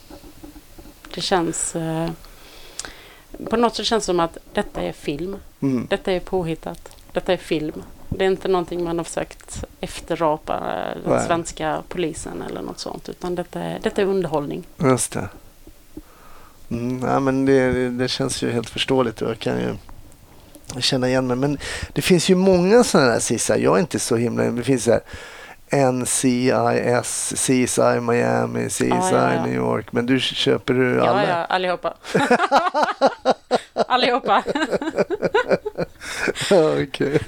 [1.16, 1.76] Det känns...
[1.76, 2.10] Eh,
[3.50, 5.38] på något sätt känns det som att detta är film.
[5.60, 5.88] Mm.
[5.90, 6.96] Detta är påhittat.
[7.12, 7.84] Detta är film.
[8.10, 11.28] Det är inte någonting man har försökt efterrapa eh, den Nej.
[11.28, 13.10] svenska polisen eller något sånt.
[13.10, 14.64] Utan detta är, detta är underhållning.
[14.78, 15.30] Just det.
[16.72, 19.76] Mm, ja, men det, det känns ju helt förståeligt och jag kan ju
[20.82, 21.38] känna igen mig.
[21.38, 21.58] Men
[21.94, 23.64] det finns ju många sådana där CSI.
[23.64, 24.44] Jag är inte så himla...
[24.44, 25.02] Det finns så här
[25.92, 29.46] NCIS, CSI Miami, CSI Ja, ja, ja.
[29.46, 29.92] New York.
[29.92, 31.30] Men du köper du Ja, alla?
[31.30, 31.94] ja, allihopa.
[33.88, 34.44] allihopa.
[36.52, 37.20] Okej.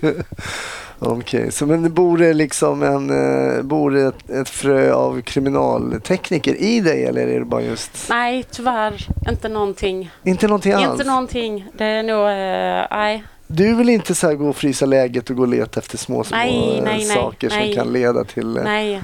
[1.01, 3.09] Okej, så men bor det liksom en,
[3.57, 8.45] eh, bor ett, ett frö av kriminaltekniker i dig eller är det bara just, Nej,
[8.51, 10.11] tyvärr inte någonting.
[10.23, 10.91] inte någonting alls?
[10.91, 11.65] Inte någonting.
[11.77, 12.19] Det är nog...
[12.27, 13.23] Eh, nej.
[13.47, 16.37] Du vill inte så gå och frysa läget och gå och leta efter små, små
[16.37, 17.73] Nej, eh, nej, saker nej.
[17.73, 19.03] som kan leda till Nej.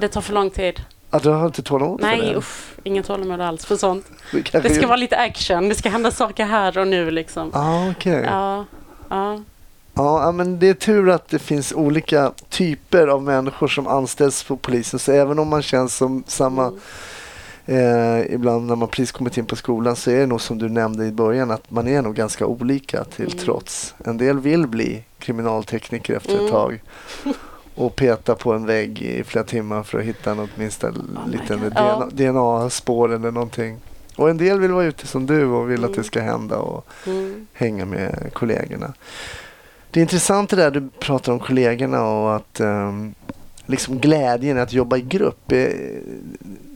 [0.00, 0.80] Det tar för lång tid.
[1.10, 2.34] att du har inte tålamod för Nej, det?
[2.34, 2.74] uff.
[2.82, 4.06] Ingen tålamod alls för sånt.
[4.32, 5.68] Det, Det ska är- vara lite action.
[5.68, 7.50] Det ska hända saker här och nu liksom.
[7.54, 8.24] Ah, okej.
[8.30, 8.64] Ja.
[9.08, 9.40] Ja.
[9.94, 10.32] Ja.
[10.32, 14.98] men det är tur att det finns olika typer av människor som anställs på polisen.
[14.98, 16.72] Så även om man känns som samma
[17.66, 18.20] Mm.
[18.20, 20.68] eh, ibland när man precis kommit in på skolan så är det nog som du
[20.68, 23.38] nämnde i början att man är nog ganska olika till Mm.
[23.38, 23.94] trots.
[24.04, 26.50] En del vill bli kriminaltekniker efter ett Mm.
[26.50, 26.82] tag
[27.74, 30.94] och peta på en vägg i flera timmar för att hitta något minsta Oh
[31.30, 31.72] liten God.
[31.72, 33.78] DNA, DNA-spår eller någonting.
[34.16, 36.04] Och en del vill vara ute som du och vill att det Mm.
[36.04, 37.46] ska hända och Mm.
[37.52, 38.92] hänga med kollegorna.
[39.90, 43.14] Det är intressant det där du pratar om kollegorna och att ehm,
[43.66, 45.52] liksom glädjen att jobba i grupp.
[45.52, 45.68] Eh,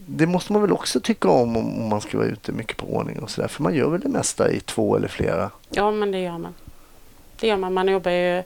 [0.05, 3.19] det måste man väl också tycka om om man ska vara ute mycket på ordning
[3.19, 3.47] och sådär.
[3.47, 5.51] För man gör väl det mesta i två eller flera.
[5.69, 6.53] Ja, men det gör man.
[7.39, 7.73] Det gör man.
[7.73, 8.43] Man jobbar ju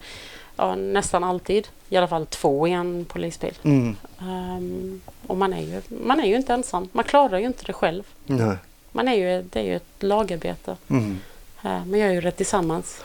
[0.55, 1.67] ja, nästan alltid.
[1.89, 3.53] I alla fall två i en polisbil.
[3.63, 3.95] Mm.
[4.21, 6.89] Ehm, och man är, ju, man är ju inte ensam.
[6.91, 8.03] Man klarar ju inte det själv.
[8.25, 8.55] Nej.
[8.95, 10.77] Man är ju, det är ju ett lagarbete.
[10.87, 11.17] Mm.
[11.65, 13.01] Uh, man gör ju det tillsammans.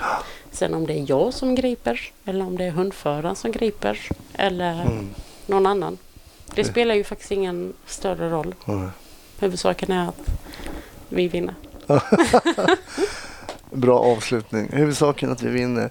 [0.51, 3.99] Sen om det är jag som griper eller om det är hundföraren som griper
[4.33, 5.09] eller Mm.
[5.47, 5.99] någon annan.
[6.55, 8.55] Det spelar ju faktiskt ingen större roll.
[8.65, 8.89] Nej.
[9.41, 10.21] Huvudsaken är att
[11.09, 11.55] vi vinner.
[13.71, 14.69] Bra avslutning.
[14.73, 15.91] Huvudsaken att vi vinner.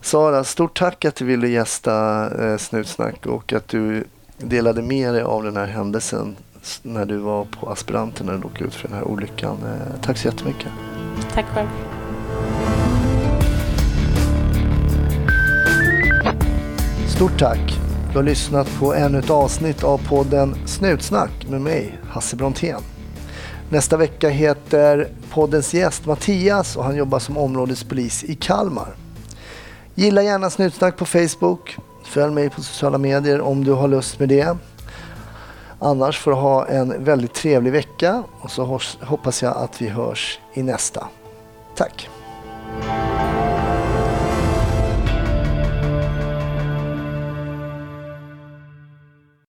[0.00, 4.04] Sara, stort tack att du ville gästa eh, Snutsnack och att du
[4.38, 6.36] delade med dig av den här händelsen
[6.82, 9.56] när du var på aspiranten när du råkade ut för den här olyckan.
[9.64, 10.68] Eh, tack så jättemycket.
[11.34, 11.68] Tack själv.
[17.08, 17.78] Stort tack.
[18.12, 22.80] Du har lyssnat på ännu ett avsnitt av podden Snutsnack med mig, Hasse Brontén.
[23.70, 28.94] Nästa vecka heter poddens gäst Mattias och han jobbar som områdespolis i Kalmar.
[29.94, 31.76] Gilla gärna Snutsnack på Facebook.
[32.04, 34.56] Följ mig på sociala medier om du har lust med det.
[35.78, 40.38] Annars får du ha en väldigt trevlig vecka och så hoppas jag att vi hörs
[40.54, 41.08] i nästa.
[41.74, 42.08] Tack!